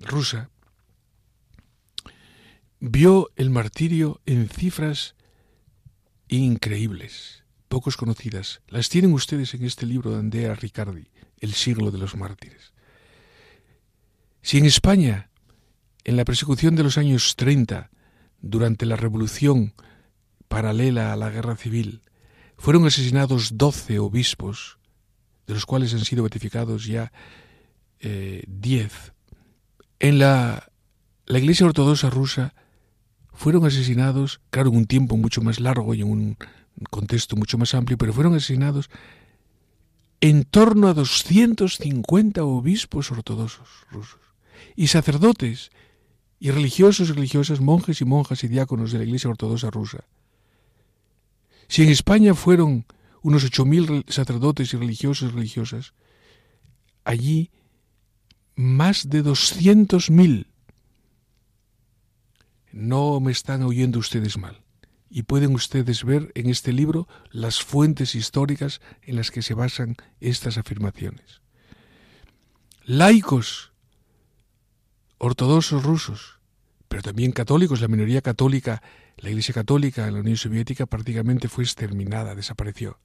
rusa 0.00 0.48
vio 2.78 3.30
el 3.34 3.50
martirio 3.50 4.20
en 4.26 4.48
cifras 4.48 5.16
increíbles, 6.28 7.42
pocos 7.66 7.96
conocidas. 7.96 8.60
Las 8.68 8.88
tienen 8.88 9.14
ustedes 9.14 9.54
en 9.54 9.64
este 9.64 9.86
libro 9.86 10.12
de 10.12 10.20
Andrea 10.20 10.54
Riccardi, 10.54 11.08
El 11.40 11.52
siglo 11.52 11.90
de 11.90 11.98
los 11.98 12.14
mártires. 12.14 12.72
Si 14.40 14.58
en 14.58 14.66
España, 14.66 15.30
en 16.04 16.16
la 16.16 16.24
persecución 16.24 16.76
de 16.76 16.84
los 16.84 16.96
años 16.96 17.34
30, 17.34 17.90
durante 18.40 18.86
la 18.86 18.94
revolución 18.94 19.74
paralela 20.48 21.12
a 21.12 21.16
la 21.16 21.30
guerra 21.30 21.56
civil, 21.56 22.02
fueron 22.56 22.86
asesinados 22.86 23.56
doce 23.56 23.98
obispos, 23.98 24.78
de 25.46 25.54
los 25.54 25.66
cuales 25.66 25.94
han 25.94 26.04
sido 26.04 26.24
beatificados 26.24 26.86
ya 26.86 27.12
eh, 28.00 28.44
diez, 28.46 29.12
en 30.00 30.18
la, 30.18 30.70
Iglesia 31.26 31.66
Ortodoxa 31.66 32.10
rusa 32.10 32.54
fueron 33.32 33.66
asesinados, 33.66 34.40
claro, 34.50 34.70
en 34.70 34.76
un 34.76 34.86
tiempo 34.86 35.16
mucho 35.16 35.42
más 35.42 35.60
largo 35.60 35.94
y 35.94 36.02
en 36.02 36.10
un 36.10 36.36
contexto 36.90 37.36
mucho 37.36 37.58
más 37.58 37.74
amplio, 37.74 37.98
pero 37.98 38.12
fueron 38.12 38.34
asesinados 38.34 38.90
en 40.20 40.44
torno 40.44 40.88
a 40.88 40.94
250 40.94 42.44
obispos 42.44 43.10
ortodoxos 43.10 43.68
rusos 43.90 44.20
y 44.74 44.88
sacerdotes 44.88 45.70
y 46.40 46.50
religiosos 46.50 47.10
y 47.10 47.12
religiosas, 47.12 47.60
monjes 47.60 48.00
y 48.00 48.04
monjas 48.04 48.42
y 48.44 48.48
diáconos 48.48 48.92
de 48.92 48.98
la 48.98 49.04
Iglesia 49.04 49.30
Ortodoxa 49.30 49.70
rusa. 49.70 50.04
Si 51.68 51.82
en 51.82 51.90
España 51.90 52.34
fueron 52.34 52.86
unos 53.22 53.44
8.000 53.44 54.10
sacerdotes 54.10 54.72
y 54.72 54.76
religiosos 54.76 55.30
y 55.30 55.34
religiosas, 55.34 55.92
allí 57.04 57.50
más 58.54 59.08
de 59.08 59.22
200.000 59.22 60.46
no 62.72 63.20
me 63.20 63.32
están 63.32 63.62
oyendo 63.62 63.98
ustedes 63.98 64.38
mal. 64.38 64.62
Y 65.10 65.22
pueden 65.22 65.54
ustedes 65.54 66.04
ver 66.04 66.32
en 66.34 66.50
este 66.50 66.72
libro 66.72 67.08
las 67.30 67.62
fuentes 67.62 68.14
históricas 68.14 68.80
en 69.02 69.16
las 69.16 69.30
que 69.30 69.42
se 69.42 69.54
basan 69.54 69.96
estas 70.20 70.58
afirmaciones. 70.58 71.40
Laicos, 72.84 73.72
ortodoxos 75.16 75.82
rusos, 75.82 76.40
pero 76.88 77.02
también 77.02 77.32
católicos, 77.32 77.80
la 77.80 77.88
minoría 77.88 78.20
católica, 78.20 78.82
la 79.18 79.30
Iglesia 79.30 79.54
Católica 79.54 80.06
en 80.06 80.14
la 80.14 80.20
Unión 80.20 80.36
Soviética 80.36 80.86
prácticamente 80.86 81.48
fue 81.48 81.64
exterminada, 81.64 82.34
desapareció. 82.34 82.98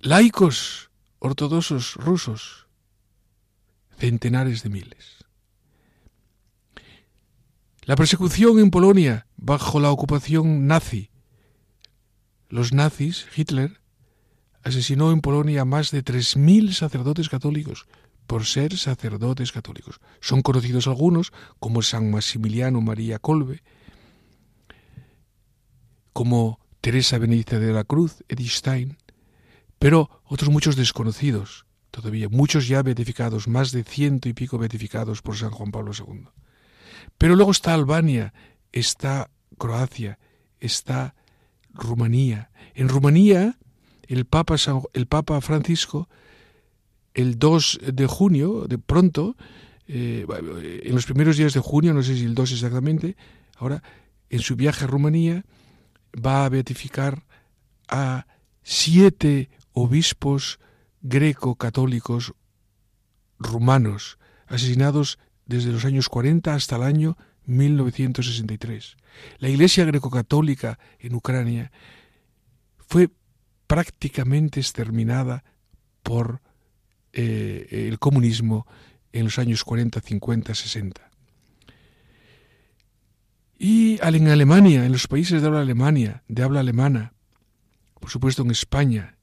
Laicos 0.00 0.90
ortodoxos 1.18 1.94
rusos, 1.94 2.66
centenares 3.98 4.62
de 4.62 4.68
miles. 4.68 5.24
La 7.82 7.96
persecución 7.96 8.58
en 8.58 8.70
Polonia 8.70 9.26
bajo 9.36 9.80
la 9.80 9.90
ocupación 9.90 10.66
nazi. 10.66 11.10
Los 12.48 12.72
nazis, 12.72 13.26
Hitler, 13.34 13.80
asesinó 14.62 15.12
en 15.12 15.20
Polonia 15.20 15.62
a 15.62 15.64
más 15.64 15.92
de 15.92 16.04
3.000 16.04 16.72
sacerdotes 16.72 17.28
católicos 17.28 17.86
por 18.26 18.44
ser 18.44 18.76
sacerdotes 18.76 19.52
católicos. 19.52 20.00
Son 20.20 20.42
conocidos 20.42 20.86
algunos 20.86 21.32
como 21.58 21.82
San 21.82 22.10
Maximiliano 22.10 22.80
María 22.80 23.18
Colbe, 23.18 23.62
como 26.12 26.60
Teresa 26.80 27.18
Benedicta 27.18 27.58
de 27.58 27.72
la 27.72 27.84
Cruz, 27.84 28.24
Edith 28.28 28.50
Stein, 28.50 28.96
pero 29.78 30.22
otros 30.24 30.50
muchos 30.50 30.76
desconocidos 30.76 31.66
todavía, 31.90 32.28
muchos 32.28 32.68
ya 32.68 32.82
beatificados, 32.82 33.48
más 33.48 33.72
de 33.72 33.82
ciento 33.82 34.28
y 34.28 34.34
pico 34.34 34.58
beatificados 34.58 35.22
por 35.22 35.36
San 35.36 35.50
Juan 35.50 35.70
Pablo 35.70 35.92
II. 35.98 36.28
Pero 37.16 37.36
luego 37.36 37.50
está 37.50 37.72
Albania, 37.72 38.34
está 38.72 39.30
Croacia, 39.56 40.18
está 40.60 41.14
Rumanía. 41.72 42.50
En 42.74 42.88
Rumanía, 42.88 43.58
el 44.02 44.26
Papa, 44.26 44.56
el 44.92 45.06
Papa 45.06 45.40
Francisco, 45.40 46.08
el 47.16 47.38
2 47.38 47.80
de 47.94 48.06
junio, 48.06 48.66
de 48.68 48.76
pronto, 48.76 49.36
eh, 49.88 50.26
en 50.84 50.94
los 50.94 51.06
primeros 51.06 51.38
días 51.38 51.54
de 51.54 51.60
junio, 51.60 51.94
no 51.94 52.02
sé 52.02 52.14
si 52.14 52.24
el 52.24 52.34
2 52.34 52.52
exactamente, 52.52 53.16
ahora, 53.56 53.82
en 54.28 54.40
su 54.40 54.54
viaje 54.54 54.84
a 54.84 54.86
Rumanía, 54.86 55.46
va 56.14 56.44
a 56.44 56.48
beatificar 56.50 57.24
a 57.88 58.26
siete 58.62 59.48
obispos 59.72 60.60
greco-católicos 61.00 62.34
rumanos, 63.38 64.18
asesinados 64.46 65.18
desde 65.46 65.72
los 65.72 65.86
años 65.86 66.10
40 66.10 66.52
hasta 66.52 66.76
el 66.76 66.82
año 66.82 67.16
1963. 67.46 68.98
La 69.38 69.48
Iglesia 69.48 69.86
greco-católica 69.86 70.78
en 70.98 71.14
Ucrania 71.14 71.72
fue 72.76 73.08
prácticamente 73.66 74.60
exterminada 74.60 75.44
por 76.02 76.42
eh, 77.18 77.88
el 77.88 77.98
comunismo 77.98 78.66
en 79.10 79.24
los 79.24 79.38
años 79.38 79.64
40, 79.64 80.00
50, 80.02 80.54
60. 80.54 81.10
Y 83.58 83.98
en 84.02 84.28
Alemania, 84.28 84.84
en 84.84 84.92
los 84.92 85.08
países 85.08 85.40
de 85.40 85.48
habla 85.48 85.62
alemania, 85.62 86.22
de 86.28 86.42
habla 86.42 86.60
alemana, 86.60 87.14
por 87.98 88.10
supuesto 88.10 88.42
en 88.42 88.50
España, 88.50 89.16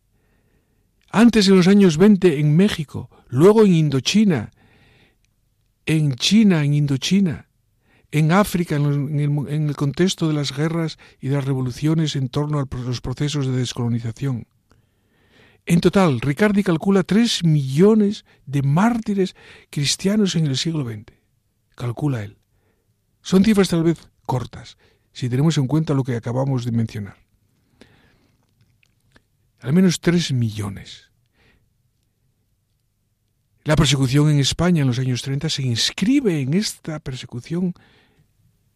antes 1.12 1.48
en 1.48 1.56
los 1.56 1.68
años 1.68 1.98
20 1.98 2.40
en 2.40 2.56
México, 2.56 3.12
luego 3.28 3.64
en 3.64 3.76
Indochina, 3.76 4.50
en 5.86 6.16
China, 6.16 6.64
en 6.64 6.74
Indochina, 6.74 7.48
en 8.12 8.32
África, 8.32 8.76
en 8.76 9.48
el, 9.48 9.76
contexto 9.76 10.28
de 10.28 10.34
las 10.34 10.56
guerras 10.56 10.98
y 11.22 11.28
de 11.28 11.36
las 11.36 11.46
revoluciones 11.46 12.16
en 12.16 12.30
torno 12.30 12.60
a 12.60 12.66
los 12.76 13.02
procesos 13.02 13.46
de 13.46 13.54
descolonización. 13.54 14.48
En 15.66 15.80
total, 15.80 16.20
Ricardi 16.20 16.64
calcula 16.64 17.04
tres 17.04 17.44
millones 17.44 18.26
de 18.46 18.62
mártires 18.62 19.36
cristianos 19.70 20.36
en 20.36 20.48
el 20.48 20.58
siglo 20.58 20.84
XX. 20.84 21.14
Calcula 21.76 22.24
él. 22.24 22.38
Son 23.22 23.44
cifras 23.44 23.70
tal 23.70 23.84
vez 23.84 24.10
cortas, 24.26 24.78
si 25.14 25.30
tenemos 25.30 25.58
en 25.58 25.68
cuenta 25.68 25.94
lo 25.94 26.04
que 26.04 26.16
acabamos 26.16 26.66
de 26.66 26.72
mencionar. 26.72 27.18
Al 29.62 29.72
menos 29.72 30.02
tres 30.02 30.34
millones. 30.34 31.10
La 33.64 33.78
persecución 33.78 34.30
en 34.30 34.40
España 34.40 34.82
en 34.82 34.88
los 34.88 35.00
años 35.00 35.22
30 35.22 35.50
se 35.50 35.64
inscribe 35.64 36.42
en 36.42 36.54
esta 36.54 37.00
persecución 37.00 37.74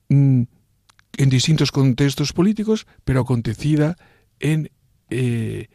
mm, 0.08 0.44
en 1.18 1.30
distintos 1.30 1.74
contextos 1.74 2.32
políticos, 2.32 2.88
pero 3.04 3.20
acontecida 3.20 3.98
en, 4.40 4.72
eh, 5.10 5.68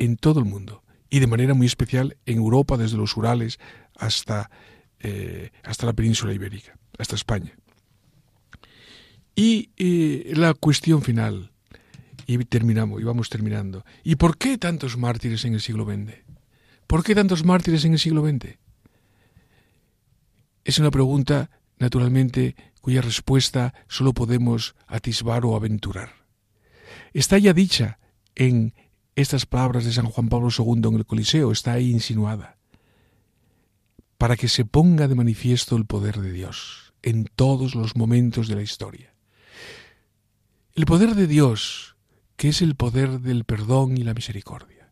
en 0.00 0.16
todo 0.16 0.40
el 0.40 0.46
mundo 0.46 0.82
y 1.10 1.20
de 1.20 1.26
manera 1.26 1.54
muy 1.54 1.66
especial 1.66 2.16
en 2.24 2.38
Europa, 2.38 2.76
desde 2.76 2.96
los 2.96 3.16
Urales 3.16 3.60
hasta, 3.96 4.50
eh, 4.98 5.50
hasta 5.62 5.86
la 5.86 5.92
península 5.92 6.32
ibérica, 6.32 6.76
hasta 6.98 7.16
España. 7.16 7.54
Y 9.34 9.70
eh, 9.76 10.32
la 10.34 10.54
cuestión 10.54 11.02
final, 11.02 11.52
y 12.26 12.38
terminamos, 12.46 13.00
y 13.00 13.04
vamos 13.04 13.28
terminando. 13.28 13.84
¿Y 14.02 14.16
por 14.16 14.38
qué 14.38 14.56
tantos 14.56 14.96
mártires 14.96 15.44
en 15.44 15.54
el 15.54 15.60
siglo 15.60 15.84
XX? 15.84 16.14
¿Por 16.86 17.04
qué 17.04 17.14
tantos 17.14 17.44
mártires 17.44 17.84
en 17.84 17.92
el 17.92 17.98
siglo 17.98 18.26
XX? 18.26 18.56
Es 20.64 20.78
una 20.78 20.90
pregunta, 20.90 21.50
naturalmente, 21.78 22.56
cuya 22.80 23.02
respuesta 23.02 23.74
solo 23.88 24.14
podemos 24.14 24.74
atisbar 24.86 25.44
o 25.44 25.56
aventurar. 25.56 26.12
Está 27.12 27.36
ya 27.38 27.52
dicha 27.52 27.98
en 28.34 28.72
estas 29.16 29.46
palabras 29.46 29.84
de 29.84 29.92
San 29.92 30.06
Juan 30.06 30.28
Pablo 30.28 30.48
II 30.56 30.88
en 30.88 30.94
el 30.94 31.06
Coliseo, 31.06 31.52
está 31.52 31.72
ahí 31.72 31.90
insinuada, 31.90 32.56
para 34.18 34.36
que 34.36 34.48
se 34.48 34.64
ponga 34.64 35.08
de 35.08 35.14
manifiesto 35.14 35.76
el 35.76 35.86
poder 35.86 36.20
de 36.20 36.32
Dios 36.32 36.92
en 37.02 37.24
todos 37.34 37.74
los 37.74 37.96
momentos 37.96 38.48
de 38.48 38.56
la 38.56 38.62
historia. 38.62 39.14
El 40.74 40.86
poder 40.86 41.14
de 41.14 41.26
Dios, 41.26 41.96
que 42.36 42.48
es 42.48 42.62
el 42.62 42.74
poder 42.74 43.20
del 43.20 43.44
perdón 43.44 43.96
y 43.96 44.02
la 44.02 44.14
misericordia. 44.14 44.90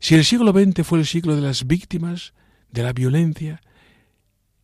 Si 0.00 0.14
el 0.14 0.24
siglo 0.24 0.52
XX 0.52 0.86
fue 0.86 0.98
el 0.98 1.06
siglo 1.06 1.34
de 1.34 1.42
las 1.42 1.66
víctimas, 1.66 2.34
de 2.70 2.82
la 2.82 2.92
violencia, 2.92 3.62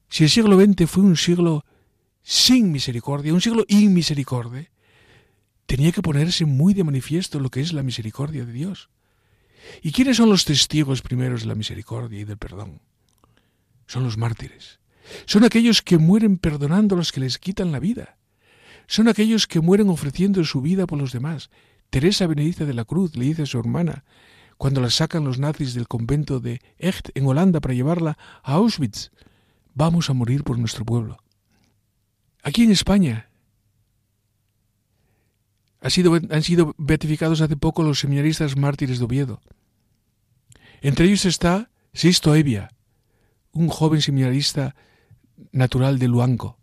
si 0.09 0.25
el 0.25 0.31
siglo 0.31 0.61
XX 0.61 0.91
fue 0.91 1.03
un 1.05 1.17
siglo 1.17 1.65
sin 2.23 2.73
misericordia, 2.73 3.33
un 3.33 3.41
siglo 3.41 3.65
inmisericordia, 3.69 4.71
tenía 5.71 5.93
que 5.93 6.03
ponerse 6.03 6.47
muy 6.47 6.75
de 6.75 6.83
manifiesto 6.83 7.39
lo 7.39 7.49
que 7.49 7.61
es 7.61 7.73
la 7.73 7.85
misericordia 7.85 8.45
de 8.45 8.53
Dios. 8.53 8.91
¿Y 9.83 9.93
quiénes 9.93 10.17
son 10.17 10.29
los 10.29 10.45
testigos 10.45 11.01
primeros 11.01 11.43
de 11.43 11.47
la 11.47 11.55
misericordia 11.55 12.19
y 12.19 12.25
del 12.25 12.39
perdón? 12.39 12.81
Son 13.87 14.03
los 14.03 14.19
mártires. 14.19 14.81
Son 15.27 15.45
aquellos 15.45 15.81
que 15.81 15.97
mueren 15.97 16.39
perdonando 16.39 16.97
a 16.97 16.99
los 16.99 17.13
que 17.13 17.21
les 17.21 17.39
quitan 17.39 17.71
la 17.71 17.79
vida. 17.79 18.19
Son 18.89 19.07
aquellos 19.07 19.47
que 19.47 19.61
mueren 19.61 19.91
ofreciendo 19.91 20.43
su 20.43 20.61
vida 20.61 20.89
por 20.89 20.99
los 20.99 21.13
demás. 21.13 21.51
Teresa 21.89 22.27
Benedicta 22.27 22.65
de 22.65 22.75
la 22.75 22.85
Cruz 22.85 23.15
le 23.15 23.27
dice 23.27 23.43
a 23.43 23.47
su 23.47 23.61
hermana, 23.61 24.03
cuando 24.59 24.81
la 24.81 24.91
sacan 24.91 25.23
los 25.23 25.39
nazis 25.39 25.75
del 25.75 25.87
convento 25.87 26.41
de 26.41 26.61
Echt 26.79 27.11
en 27.15 27.27
Holanda 27.27 27.61
para 27.61 27.75
llevarla 27.75 28.19
a 28.43 28.55
Auschwitz, 28.55 29.13
vamos 29.75 30.11
a 30.11 30.15
morir 30.15 30.43
por 30.43 30.59
nuestro 30.59 30.85
pueblo. 30.85 31.19
Aquí 32.43 32.65
en 32.65 32.73
España 32.73 33.30
han 35.81 36.43
sido 36.43 36.75
beatificados 36.79 37.41
hace 37.41 37.57
poco 37.57 37.83
los 37.83 38.01
seminaristas 38.01 38.57
mártires 38.57 38.99
de 38.99 39.05
Oviedo. 39.05 39.41
Entre 40.83 41.07
ellos 41.07 41.25
está 41.25 41.71
Sisto 41.93 42.35
Evia, 42.35 42.71
un 43.53 43.69
joven 43.69 44.01
seminarista 44.01 44.75
natural 45.53 45.99
de 45.99 46.09
Luanco. 46.09 46.59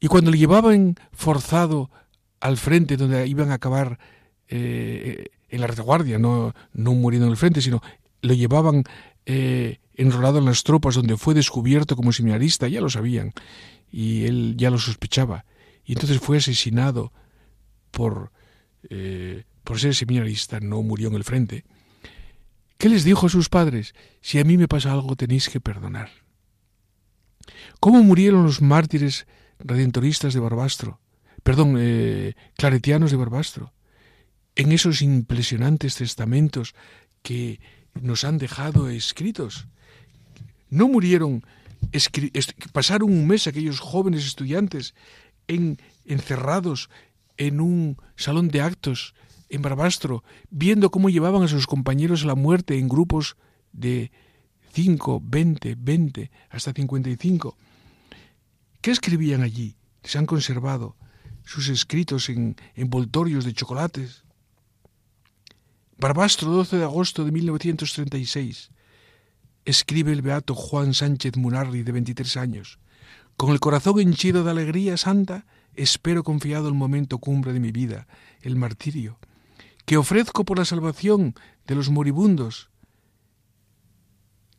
Y 0.00 0.08
cuando 0.08 0.30
le 0.30 0.38
llevaban 0.38 0.96
forzado 1.12 1.90
al 2.40 2.56
frente, 2.56 2.96
donde 2.96 3.26
iban 3.26 3.50
a 3.50 3.54
acabar 3.54 3.98
eh, 4.48 5.26
en 5.48 5.60
la 5.60 5.66
retaguardia, 5.66 6.18
no, 6.18 6.54
no 6.72 6.92
muriendo 6.92 7.26
en 7.26 7.32
el 7.32 7.38
frente, 7.38 7.60
sino 7.60 7.82
lo 8.20 8.34
llevaban 8.34 8.84
eh, 9.24 9.78
enrolado 9.94 10.38
en 10.38 10.44
las 10.44 10.62
tropas, 10.62 10.94
donde 10.94 11.16
fue 11.16 11.34
descubierto 11.34 11.96
como 11.96 12.12
seminarista, 12.12 12.68
ya 12.68 12.80
lo 12.80 12.90
sabían, 12.90 13.32
y 13.90 14.24
él 14.24 14.54
ya 14.56 14.70
lo 14.70 14.78
sospechaba. 14.78 15.44
Y 15.84 15.92
entonces 15.92 16.18
fue 16.18 16.38
asesinado 16.38 17.12
por, 17.90 18.32
eh, 18.88 19.44
por 19.64 19.78
ser 19.78 19.94
seminarista, 19.94 20.60
no 20.60 20.82
murió 20.82 21.08
en 21.08 21.14
el 21.14 21.24
frente. 21.24 21.64
¿Qué 22.78 22.88
les 22.88 23.04
dijo 23.04 23.26
a 23.26 23.30
sus 23.30 23.48
padres? 23.48 23.94
Si 24.20 24.38
a 24.38 24.44
mí 24.44 24.56
me 24.56 24.68
pasa 24.68 24.92
algo 24.92 25.16
tenéis 25.16 25.48
que 25.48 25.60
perdonar. 25.60 26.10
¿Cómo 27.80 28.02
murieron 28.02 28.44
los 28.44 28.60
mártires 28.60 29.26
redentoristas 29.58 30.34
de 30.34 30.40
Barbastro? 30.40 31.00
Perdón, 31.42 31.76
eh, 31.78 32.34
claretianos 32.56 33.10
de 33.10 33.16
Barbastro. 33.16 33.72
En 34.56 34.72
esos 34.72 35.00
impresionantes 35.00 35.96
testamentos 35.96 36.74
que 37.22 37.60
nos 37.94 38.24
han 38.24 38.38
dejado 38.38 38.88
escritos. 38.88 39.68
No 40.68 40.88
murieron 40.88 41.42
pasaron 42.72 43.10
un 43.10 43.26
mes 43.26 43.46
aquellos 43.46 43.80
jóvenes 43.80 44.26
estudiantes 44.26 44.94
en, 45.48 45.78
encerrados 46.04 46.90
en 47.36 47.60
un 47.60 47.96
salón 48.16 48.48
de 48.48 48.60
actos 48.60 49.14
en 49.48 49.62
Barbastro, 49.62 50.24
viendo 50.50 50.90
cómo 50.90 51.08
llevaban 51.08 51.42
a 51.42 51.48
sus 51.48 51.66
compañeros 51.66 52.24
a 52.24 52.26
la 52.26 52.34
muerte 52.34 52.78
en 52.78 52.88
grupos 52.88 53.36
de 53.72 54.10
5, 54.72 55.22
20, 55.24 55.76
20, 55.78 56.30
hasta 56.50 56.72
55. 56.72 57.56
¿Qué 58.80 58.90
escribían 58.90 59.42
allí? 59.42 59.76
Se 60.02 60.18
han 60.18 60.26
conservado 60.26 60.96
sus 61.44 61.68
escritos 61.68 62.28
en 62.28 62.56
envoltorios 62.74 63.44
de 63.44 63.54
chocolates. 63.54 64.24
Barbastro, 65.98 66.50
12 66.50 66.76
de 66.76 66.84
agosto 66.84 67.24
de 67.24 67.32
1936 67.32 68.70
escribe 69.66 70.12
el 70.12 70.22
beato 70.22 70.54
Juan 70.54 70.94
Sánchez 70.94 71.36
Munarri, 71.36 71.82
de 71.82 71.92
23 71.92 72.36
años. 72.36 72.78
Con 73.36 73.50
el 73.50 73.60
corazón 73.60 74.00
henchido 74.00 74.44
de 74.44 74.50
alegría 74.50 74.96
santa, 74.96 75.44
espero 75.76 76.24
confiado 76.24 76.68
el 76.68 76.74
momento 76.74 77.18
cumbre 77.18 77.52
de 77.52 77.60
mi 77.60 77.72
vida, 77.72 78.06
el 78.40 78.56
martirio, 78.56 79.18
que 79.84 79.96
ofrezco 79.96 80.44
por 80.44 80.58
la 80.58 80.64
salvación 80.64 81.34
de 81.66 81.74
los 81.74 81.90
moribundos, 81.90 82.70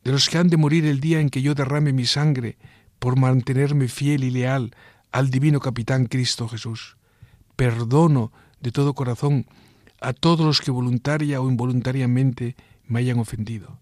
de 0.04 0.12
los 0.12 0.28
que 0.28 0.38
han 0.38 0.48
de 0.48 0.56
morir 0.56 0.86
el 0.86 1.00
día 1.00 1.20
en 1.20 1.28
que 1.28 1.42
yo 1.42 1.54
derrame 1.54 1.92
mi 1.92 2.06
sangre 2.06 2.56
por 2.98 3.18
mantenerme 3.18 3.88
fiel 3.88 4.24
y 4.24 4.30
leal 4.30 4.74
al 5.12 5.30
divino 5.30 5.60
capitán 5.60 6.06
Cristo 6.06 6.48
Jesús. 6.48 6.96
Perdono 7.56 8.32
de 8.60 8.72
todo 8.72 8.94
corazón 8.94 9.46
a 10.00 10.12
todos 10.12 10.46
los 10.46 10.60
que 10.60 10.70
voluntaria 10.70 11.40
o 11.40 11.50
involuntariamente 11.50 12.56
me 12.86 13.00
hayan 13.00 13.18
ofendido 13.18 13.80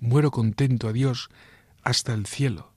muero 0.00 0.30
contento 0.30 0.88
a 0.88 0.92
Dios 0.92 1.30
hasta 1.82 2.14
el 2.14 2.26
cielo. 2.26 2.72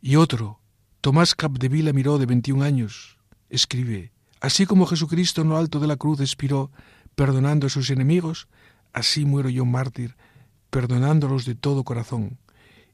Y 0.00 0.16
otro, 0.16 0.60
Tomás 1.00 1.34
Capdevila 1.34 1.94
Miró, 1.94 2.18
de 2.18 2.26
21 2.26 2.62
años, 2.62 3.16
escribe, 3.48 4.12
así 4.40 4.66
como 4.66 4.84
Jesucristo 4.84 5.40
en 5.40 5.48
lo 5.48 5.56
alto 5.56 5.80
de 5.80 5.86
la 5.86 5.96
cruz 5.96 6.20
expiró, 6.20 6.70
perdonando 7.14 7.66
a 7.66 7.70
sus 7.70 7.88
enemigos, 7.88 8.48
así 8.92 9.24
muero 9.24 9.48
yo 9.48 9.64
mártir, 9.64 10.16
perdonándolos 10.68 11.46
de 11.46 11.54
todo 11.54 11.84
corazón, 11.84 12.38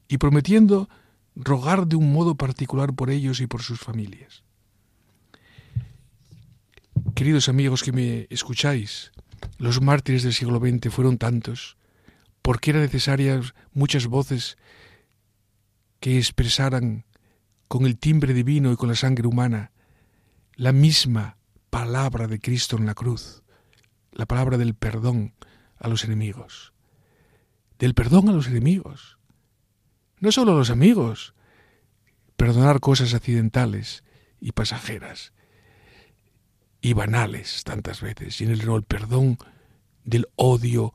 y 0.07 0.19
prometiendo 0.19 0.88
rogar 1.35 1.88
de 1.88 1.97
un 1.97 2.12
modo 2.12 2.37
particular 2.37 2.95
por 2.95 3.11
ellos 3.11 3.40
y 3.40 3.49
por 3.49 3.62
sus 3.62 3.81
familias. 3.81 4.45
Queridos 7.16 7.49
amigos 7.49 7.83
que 7.83 7.90
me 7.90 8.29
escucháis, 8.31 9.11
los 9.59 9.83
mártires 9.83 10.23
del 10.23 10.33
siglo 10.33 10.61
XX 10.61 10.95
fueron 10.95 11.19
tantos, 11.19 11.77
porque 12.40 12.71
eran 12.71 12.83
necesarias 12.83 13.53
muchas 13.73 14.07
voces 14.07 14.57
que 15.99 16.19
expresaran 16.19 17.05
con 17.68 17.87
el 17.87 17.98
timbre 17.98 18.35
divino 18.35 18.72
y 18.72 18.76
con 18.76 18.88
la 18.88 18.94
sangre 18.94 19.26
humana 19.26 19.72
la 20.55 20.72
misma 20.72 21.37
palabra 21.70 22.26
de 22.26 22.40
Cristo 22.40 22.76
en 22.76 22.87
la 22.87 22.94
cruz, 22.94 23.42
la 24.12 24.26
palabra 24.26 24.57
del 24.57 24.74
perdón 24.74 25.35
a 25.79 25.88
los 25.88 26.05
enemigos, 26.05 26.73
del 27.79 27.94
perdón 27.94 28.29
a 28.29 28.33
los 28.33 28.46
enemigos, 28.46 29.19
no 30.21 30.33
solo 30.33 30.52
a 30.52 30.56
los 30.56 30.71
amigos, 30.71 31.35
perdonar 32.37 32.81
cosas 32.81 33.12
accidentales 33.14 34.04
y 34.40 34.52
pasajeras, 34.52 35.33
y 36.81 36.92
banales 36.92 37.64
tantas 37.64 38.00
veces, 38.00 38.40
en 38.40 38.50
el, 38.50 38.85
perdón 38.85 39.38
del 40.04 40.29
odio 40.37 40.94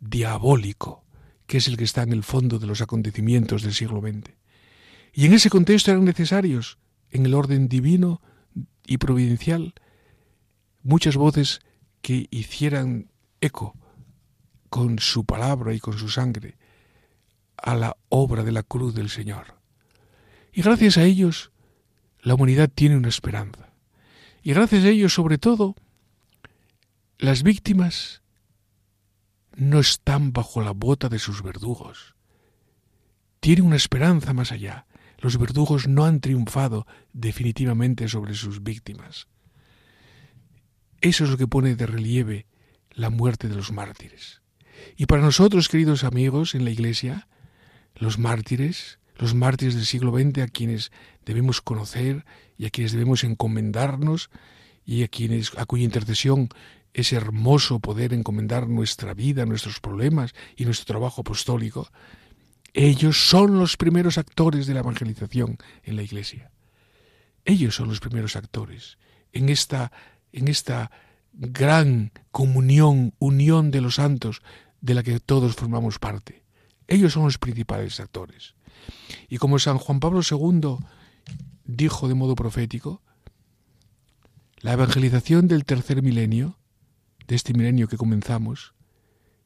diabólico, 0.00 1.04
que 1.46 1.58
es 1.58 1.68
el 1.68 1.76
que 1.76 1.84
está 1.84 2.02
en 2.02 2.12
el 2.12 2.24
fondo 2.24 2.58
de 2.58 2.66
los 2.66 2.80
acontecimientos 2.80 3.62
del 3.62 3.74
siglo 3.74 4.00
XX. 4.00 4.30
Y 5.16 5.24
en 5.24 5.32
ese 5.32 5.48
contexto 5.48 5.90
eran 5.90 6.04
necesarios, 6.04 6.76
en 7.10 7.24
el 7.24 7.32
orden 7.32 7.68
divino 7.68 8.20
y 8.86 8.98
providencial, 8.98 9.72
muchas 10.82 11.16
voces 11.16 11.60
que 12.02 12.28
hicieran 12.30 13.10
eco 13.40 13.74
con 14.68 14.98
su 14.98 15.24
palabra 15.24 15.72
y 15.72 15.80
con 15.80 15.96
su 15.96 16.10
sangre 16.10 16.58
a 17.56 17.74
la 17.74 17.96
obra 18.10 18.44
de 18.44 18.52
la 18.52 18.62
cruz 18.62 18.94
del 18.94 19.08
Señor. 19.08 19.58
Y 20.52 20.60
gracias 20.60 20.98
a 20.98 21.04
ellos, 21.04 21.50
la 22.20 22.34
humanidad 22.34 22.70
tiene 22.72 22.98
una 22.98 23.08
esperanza. 23.08 23.70
Y 24.42 24.52
gracias 24.52 24.84
a 24.84 24.90
ellos, 24.90 25.14
sobre 25.14 25.38
todo, 25.38 25.76
las 27.16 27.42
víctimas 27.42 28.20
no 29.54 29.80
están 29.80 30.34
bajo 30.34 30.60
la 30.60 30.72
bota 30.72 31.08
de 31.08 31.18
sus 31.18 31.42
verdugos. 31.42 32.14
Tienen 33.40 33.64
una 33.64 33.76
esperanza 33.76 34.34
más 34.34 34.52
allá. 34.52 34.84
Los 35.18 35.38
verdugos 35.38 35.88
no 35.88 36.04
han 36.04 36.20
triunfado 36.20 36.86
definitivamente 37.12 38.08
sobre 38.08 38.34
sus 38.34 38.62
víctimas. 38.62 39.28
Eso 41.00 41.24
es 41.24 41.30
lo 41.30 41.36
que 41.36 41.46
pone 41.46 41.76
de 41.76 41.86
relieve 41.86 42.46
la 42.90 43.10
muerte 43.10 43.48
de 43.48 43.54
los 43.54 43.72
mártires. 43.72 44.42
Y 44.96 45.06
para 45.06 45.22
nosotros, 45.22 45.68
queridos 45.68 46.04
amigos, 46.04 46.54
en 46.54 46.64
la 46.64 46.70
Iglesia, 46.70 47.28
los 47.94 48.18
mártires, 48.18 48.98
los 49.16 49.34
mártires 49.34 49.74
del 49.74 49.86
siglo 49.86 50.12
XX 50.12 50.38
a 50.38 50.48
quienes 50.48 50.92
debemos 51.24 51.60
conocer 51.60 52.24
y 52.58 52.66
a 52.66 52.70
quienes 52.70 52.92
debemos 52.92 53.24
encomendarnos 53.24 54.30
y 54.84 55.02
a 55.02 55.08
quienes 55.08 55.52
a 55.56 55.64
cuya 55.64 55.84
intercesión 55.84 56.48
es 56.94 57.12
hermoso 57.12 57.78
poder 57.80 58.14
encomendar 58.14 58.68
nuestra 58.68 59.12
vida, 59.12 59.44
nuestros 59.44 59.80
problemas 59.80 60.34
y 60.56 60.64
nuestro 60.64 60.86
trabajo 60.86 61.20
apostólico, 61.20 61.90
ellos 62.76 63.30
son 63.30 63.58
los 63.58 63.78
primeros 63.78 64.18
actores 64.18 64.66
de 64.66 64.74
la 64.74 64.80
evangelización 64.80 65.56
en 65.82 65.96
la 65.96 66.02
Iglesia. 66.02 66.50
Ellos 67.46 67.74
son 67.74 67.88
los 67.88 68.00
primeros 68.00 68.36
actores 68.36 68.98
en 69.32 69.48
esta, 69.48 69.92
en 70.30 70.46
esta 70.46 70.90
gran 71.32 72.12
comunión, 72.32 73.14
unión 73.18 73.70
de 73.70 73.80
los 73.80 73.94
santos 73.94 74.42
de 74.82 74.92
la 74.92 75.02
que 75.02 75.18
todos 75.20 75.56
formamos 75.56 75.98
parte. 75.98 76.44
Ellos 76.86 77.14
son 77.14 77.24
los 77.24 77.38
principales 77.38 77.98
actores. 77.98 78.56
Y 79.30 79.38
como 79.38 79.58
San 79.58 79.78
Juan 79.78 79.98
Pablo 79.98 80.20
II 80.30 80.76
dijo 81.64 82.08
de 82.08 82.14
modo 82.14 82.34
profético, 82.34 83.00
la 84.58 84.74
evangelización 84.74 85.48
del 85.48 85.64
tercer 85.64 86.02
milenio, 86.02 86.58
de 87.26 87.36
este 87.36 87.54
milenio 87.54 87.88
que 87.88 87.96
comenzamos, 87.96 88.74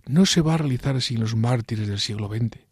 no 0.05 0.27
se 0.27 0.41
va 0.41 0.55
a 0.55 0.59
realizar 0.59 1.01
sin 1.01 1.21
los 1.21 1.37
mártires 1.37 1.87
del 1.87 2.01
siglo 2.01 2.27
XX. 2.27 2.70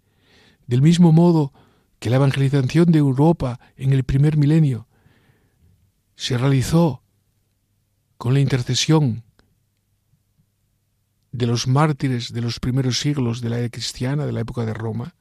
Del 0.68 0.82
mismo 0.82 1.12
modo 1.12 1.52
que 1.98 2.10
la 2.10 2.16
evangelización 2.16 2.92
de 2.92 2.98
Europa 2.98 3.58
en 3.76 3.92
el 3.92 4.04
primer 4.04 4.36
milenio 4.36 4.86
se 6.14 6.36
realizó 6.36 7.02
con 8.18 8.34
la 8.34 8.40
intercesión 8.40 9.24
de 11.32 11.46
los 11.46 11.66
mártires 11.66 12.32
de 12.32 12.42
los 12.42 12.60
primeros 12.60 13.00
siglos 13.00 13.40
de 13.40 13.48
la 13.48 13.58
era 13.58 13.70
cristiana, 13.70 14.26
de 14.26 14.32
la 14.32 14.40
época 14.40 14.66
de 14.66 14.74
Roma, 14.74 15.14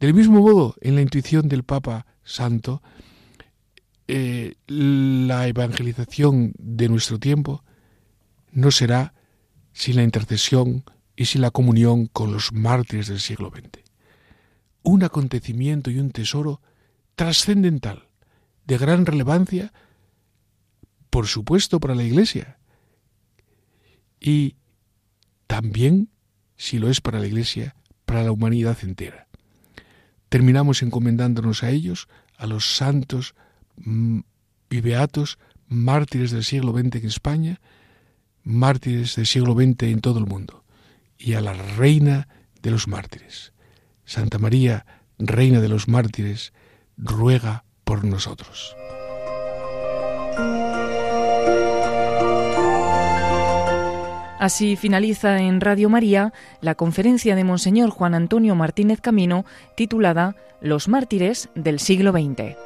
del 0.00 0.14
mismo 0.14 0.40
modo, 0.40 0.74
en 0.80 0.96
la 0.96 1.02
intuición 1.02 1.48
del 1.48 1.64
Papa 1.64 2.06
Santo, 2.24 2.82
eh, 4.08 4.54
la 4.66 5.46
evangelización 5.46 6.52
de 6.58 6.88
nuestro 6.88 7.18
tiempo 7.18 7.64
no 8.50 8.70
será 8.70 9.14
sin 9.72 9.96
la 9.96 10.02
intercesión 10.02 10.84
y 11.14 11.26
sin 11.26 11.42
la 11.42 11.50
comunión 11.50 12.06
con 12.06 12.32
los 12.32 12.52
mártires 12.52 13.06
del 13.08 13.20
siglo 13.20 13.50
XX 13.50 13.87
un 14.88 15.02
acontecimiento 15.02 15.90
y 15.90 15.98
un 15.98 16.12
tesoro 16.12 16.62
trascendental, 17.14 18.08
de 18.66 18.78
gran 18.78 19.04
relevancia, 19.04 19.72
por 21.10 21.26
supuesto, 21.26 21.78
para 21.78 21.94
la 21.94 22.04
Iglesia, 22.04 22.58
y 24.18 24.56
también, 25.46 26.08
si 26.56 26.78
lo 26.78 26.88
es 26.88 27.02
para 27.02 27.18
la 27.18 27.26
Iglesia, 27.26 27.76
para 28.06 28.22
la 28.22 28.32
humanidad 28.32 28.78
entera. 28.82 29.28
Terminamos 30.30 30.82
encomendándonos 30.82 31.62
a 31.62 31.70
ellos, 31.70 32.08
a 32.38 32.46
los 32.46 32.76
santos 32.76 33.34
mm, 33.76 34.20
y 34.70 34.80
beatos 34.80 35.38
mártires 35.68 36.30
del 36.30 36.44
siglo 36.44 36.72
XX 36.72 36.96
en 36.96 37.06
España, 37.06 37.60
mártires 38.42 39.16
del 39.16 39.26
siglo 39.26 39.52
XX 39.52 39.82
en 39.82 40.00
todo 40.00 40.18
el 40.18 40.26
mundo, 40.26 40.64
y 41.18 41.34
a 41.34 41.42
la 41.42 41.52
reina 41.52 42.26
de 42.62 42.70
los 42.70 42.88
mártires. 42.88 43.52
Santa 44.08 44.38
María, 44.38 44.86
Reina 45.18 45.60
de 45.60 45.68
los 45.68 45.86
Mártires, 45.86 46.54
ruega 46.96 47.64
por 47.84 48.04
nosotros. 48.04 48.74
Así 54.38 54.76
finaliza 54.76 55.40
en 55.42 55.60
Radio 55.60 55.90
María 55.90 56.32
la 56.62 56.74
conferencia 56.74 57.36
de 57.36 57.44
Monseñor 57.44 57.90
Juan 57.90 58.14
Antonio 58.14 58.54
Martínez 58.54 59.02
Camino 59.02 59.44
titulada 59.76 60.36
Los 60.62 60.88
mártires 60.88 61.50
del 61.54 61.78
siglo 61.78 62.12
XX. 62.12 62.56